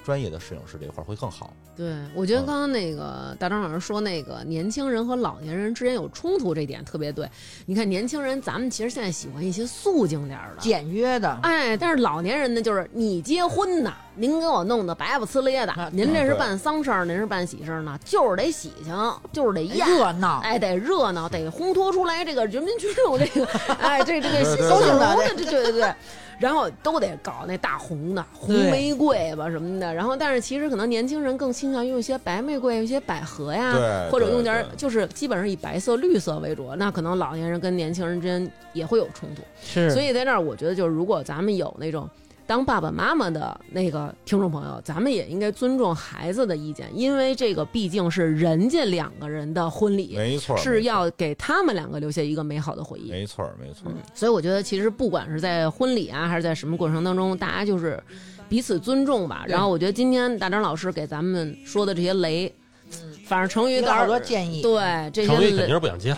[0.03, 1.53] 专业的摄影师这一块儿会更好。
[1.75, 7.27] 对，我觉得嗯刚刚那个大张老师说那个年轻人和老年人之间有冲突这点特别对。
[7.65, 18.93] 你看年轻人，咱们其实现在喜欢一些素净点儿的，简约的，哎，但是老年人呢，就是你结婚呐，您给我弄得白不呲咧的啊，您这是办丧事儿，您是办喜事儿呢，就是得喜庆，
[19.31, 19.87] 就是得艳。
[19.87, 23.45] 热闹，哎，得热闹，得烘托出来这个人民群众这个，
[23.79, 25.95] 哎，这这个 欣喜对向对荣的，这对对对，
[26.41, 39.43] 然后都得搞那大红的红玫瑰吧什么的，然后但是其实可能年轻人更倾向于用一些白玫瑰、一些百合呀，或者用点儿就是基本上以白色、绿色为主，那可能老年人跟年轻人之间也会有冲突。
[39.63, 39.91] 是。
[39.91, 42.09] 所以在这儿，我觉得就是如果咱们有那种
[42.51, 53.09] 当爸爸妈妈的那个听众朋友，咱们也应该尊重孩子的意见，因为这个毕竟是人家两个人的婚礼，没错，是要给他们两个留下一个美好的回忆。
[53.09, 58.03] 没错，没错，嗯，所以我觉得其实不管是在婚礼啊，还是在什么过程当中，大家就是
[58.49, 59.45] 彼此尊重吧。
[59.47, 62.53] 然后我觉得今天大张老师给咱们说的这些雷，
[62.91, 66.17] 嗯反正成语有好到时候多建议，对这些成宇肯定，是不想接了，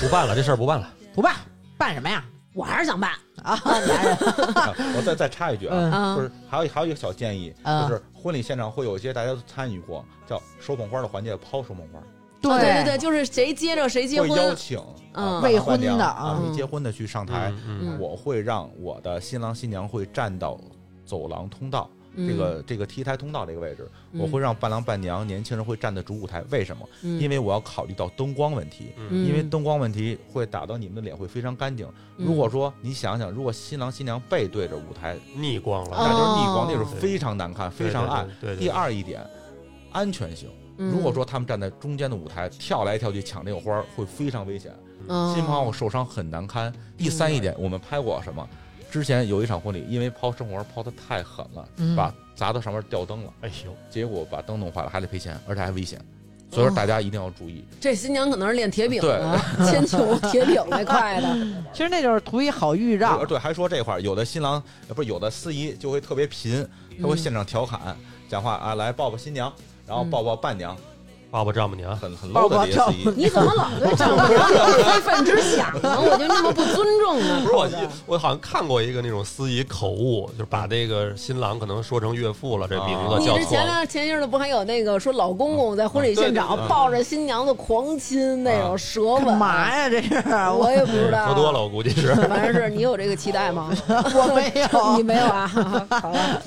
[0.00, 0.94] 不办了，这事儿不办了。
[1.12, 1.34] 不办
[1.76, 2.24] 办什么呀？
[2.54, 3.10] 我还是想办。
[3.42, 4.16] 啊，男人，
[4.54, 12.02] 啊我再再插一句啊，就是还有还有一个小建议，嗯就是婚礼现场会有一些大家都参与过，叫手捧花的环节，抛手捧花，哦
[12.40, 14.54] 对对对，就是谁接着谁结会邀。
[14.54, 14.80] 请
[15.42, 17.52] 未婚的啊没结婚的去上台，
[17.98, 20.58] 我会让我的新郎新娘会站到
[21.04, 26.88] 走廊通道，嗯这个这个 T 台通道这个位置，嗯我会让伴郎伴娘年轻人会站在主舞台，为什么？
[27.02, 28.92] 嗯因为我要考虑到灯光问题。
[29.10, 31.86] 嗯因为灯光问题会打到你们的脸会非常干净。
[32.18, 38.28] 嗯如果说你想想，如果新郎新娘背对着舞台，逆光了，那就是逆光，哦那是非常难看，非常暗。
[38.58, 39.24] 第二一点，
[39.92, 40.48] 安全性。
[40.76, 44.72] 嗯如果说他们站在中间的舞台跳来跳去抢那个花儿，会非常危险，
[45.06, 46.72] 哦新朋友受伤很难堪。
[46.96, 48.48] 第三一点，我们拍过什么？
[48.94, 56.00] 之前有一场婚礼，因为抛生活抛的太狠了，嗯把砸到上面吊灯了，哎呦，结果把灯弄坏了，还得赔钱，而且还危险。
[56.48, 57.64] 所以说大家一定要注意。
[57.80, 61.36] 这新娘可能是练铁饼的， 铅球铁饼那块的。
[61.72, 66.64] 其实那就是图一好预兆呃，对，还说这块儿，有的新郎呃不是有的司仪就会特别贫，
[67.02, 67.96] 他会现场调侃
[68.28, 69.52] 讲话啊，来抱抱新娘，
[69.88, 70.76] 然后抱抱伴娘，
[71.34, 73.12] 爸爸丈母娘，很很抱 low 的抱这些司仪。
[73.16, 75.98] 你怎么老对丈母娘有非分之想呢？
[76.00, 77.40] 我就那么不尊重呢？
[77.42, 77.68] 不是我
[78.06, 83.38] 我好像看过一个那种司仪口误，就是把这个新郎可能说成岳父了，这名字你叫错了。
[83.40, 89.24] 这前两前一阵子不还有那个说老公公在婚礼现场抱着新娘子狂亲那种舌吻？
[89.24, 89.88] 干嘛呀？
[89.90, 90.22] 这是
[90.56, 91.26] 我也不知道。
[91.26, 92.14] 喝多了，我估计是。
[92.14, 93.72] 反正是你有这个期待吗？
[93.88, 95.50] 我没有 你没有啊？
[96.00, 96.40] 好了，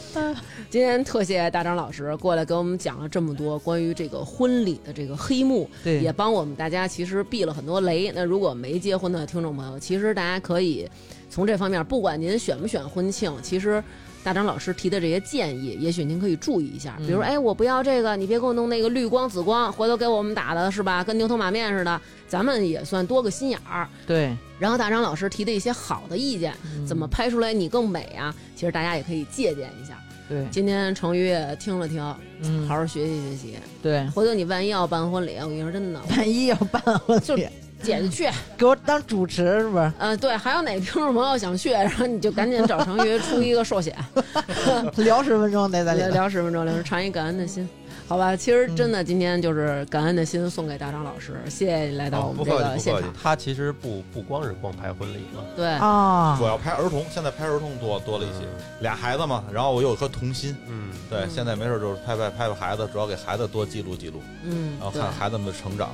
[0.69, 8.11] 今天特谢大张老师过来给我们讲了这么多关于这个婚礼的这个黑幕，对也帮我们大家其实避了很多雷。
[8.13, 10.89] 那如果没结婚的听众朋友，其实大家可以
[11.29, 13.81] 从这方面，不管您选不选婚庆，其实。
[14.23, 16.97] 大张老师提的这些建议，也许您可以注意一下。
[16.97, 21.01] 比如，哎，我不要这个，你别给我弄那个绿光、紫光，回头给我们打的是吧？
[21.01, 22.01] 跟牛头马面似的。
[22.27, 23.87] 咱们也算多个心眼儿。
[24.05, 26.53] 对，然后大张老师提的一些好的意见，
[26.85, 28.35] 怎么拍出来你更美啊？
[28.53, 29.97] 其实大家也可以借鉴一下。
[30.29, 32.03] 对，今天程宇听了听，
[32.41, 33.55] 嗯好，好学习学习。
[33.81, 37.47] 对，回头你万一要办婚礼，我跟你说真的，万一要办婚就礼，
[37.81, 38.29] 姐姐去。
[38.57, 39.91] 给我当主持是不是？
[39.97, 43.95] 呃，对，还有哪听众朋友想去，然后你就赶紧找程宇出一个寿险，
[44.97, 47.67] 聊十分钟得在里聊十分钟，聊传一感恩的心。
[48.07, 53.19] 好吧，其实真的今天就是感恩的心送给大张老师，谢谢你来到我们这不客气个现场不客气。
[53.21, 56.35] 他其实不不光是光拍婚礼嘛，对，啊。
[56.39, 58.45] 主，要拍儿童，现在拍儿童多多了一些，
[58.79, 61.29] 俩孩子嘛，然后我有一颗童心，嗯，对，嗯。
[61.29, 65.11] 现在没事就是拍拍拍拍孩子，主要给孩子多记录记录，嗯然后，看。
[65.11, 65.89] 孩子们的成长。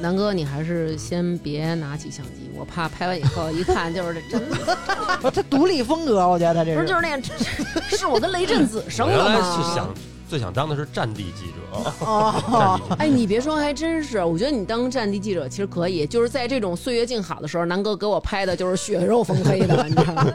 [0.00, 4.76] 南哥，你还是先别拿起相机，我怕拍完以后一看就是这真的
[5.22, 9.56] 不， 他独立风格，我觉得他这不是就是那是 是我跟雷震子我生的原来吗？
[9.56, 9.94] 是想
[10.34, 12.80] 最想当的是战地记者， 哦。
[12.98, 14.20] 哎，你别说，还真是。
[14.24, 20.26] 我觉得你当战地记者其实可以，就是在这种岁月静好的时候，南哥给我拍的就是血肉 丰黑的，你知道吗？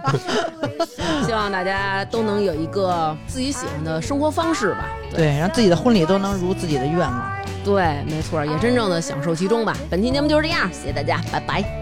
[1.25, 4.87] 希望大家都能有一个自己喜欢的生活方式吧。
[5.13, 7.31] 对，让自己的婚礼都能如自己的愿望。
[7.65, 9.75] 对，没错，也真正的享受其中吧。
[9.89, 11.78] 本期节目就是这样，谢谢大家，拜拜。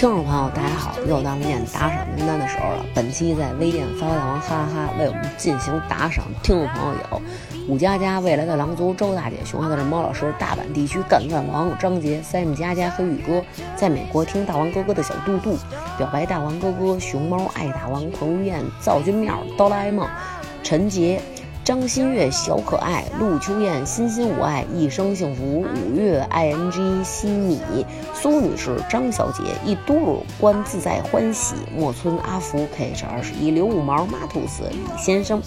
[0.00, 2.86] 听众朋友，大家好，又到了念打赏名单的时候了。
[2.94, 7.22] 本期在微店发大王哈哈哈为我们进行打赏，听众朋友有
[7.68, 13.44] 武佳佳、未来的狼族周大姐、熊孩子的猫老师、大阪地区干饭王张杰、Sam 佳佳、黑羽哥，
[13.76, 15.58] 在美国听大王哥哥的小杜杜，
[15.98, 20.08] 表白大王哥哥、熊猫、爱大王、彭于晏、赵君妙、哆啦 A 梦、
[20.62, 21.20] 陈杰。
[21.70, 27.60] 张馨月、小可爱、陆秋燕、欣欣我爱、一生幸福、五月、ing、西米、
[28.12, 35.40] 苏女士、张小姐、一嘟噜、关自在欢喜、莫村阿福、KH 二十一、刘五毛、马兔斯、李先生、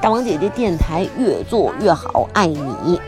[0.00, 2.98] 大王姐姐电台越做越好，爱你。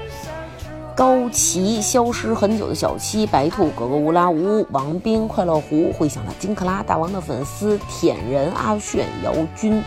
[0.95, 9.83] 高旗消失很久的小七、白兔、格格乌拉乌、王斌、快乐湖、会想到金克拉、大王的粉丝、舔人、阿炫、姚军、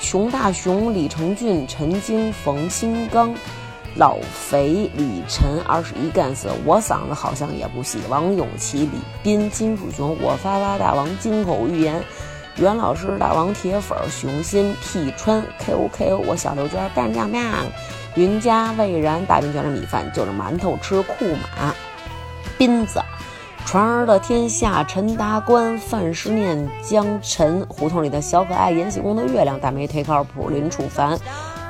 [0.00, 3.34] 熊大熊、李成俊、陈晶、冯新刚、
[3.96, 7.98] 老肥、李晨、二十一干死，我嗓子好像也不细。
[8.08, 12.00] 王永琪、李斌、金属熊、我发发大王、金口玉言、
[12.56, 17.44] 袁老师、大王铁粉、熊心、P 川、KO KO，我小刘娟、干酱面、
[18.14, 21.74] 云家、魏然、大饼卷着米饭，就着馒头吃库马、
[22.56, 23.00] 斌子。
[23.70, 31.18] 传儿的天下，陈达官，范诗念，江晨，胡同里的小可爱，延禧宫的月亮，大美忒靠谱，林楚凡，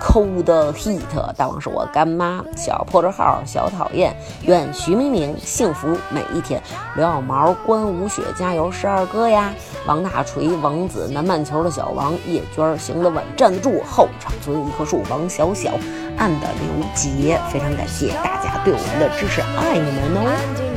[0.00, 1.00] 抠的 hit，
[1.36, 6.62] 大王是我干妈，小破折号，小讨厌，愿徐明明幸福每一天，
[6.94, 9.52] 刘小毛，关无雪，加油，十二哥呀，
[9.84, 15.72] 王大锤，王子，南半球的小王，叶娟，行得稳，站得住，后场村一棵树，王小小，
[16.16, 20.67] 暗的刘杰，非常感谢大家对我们的支持，爱你们哦。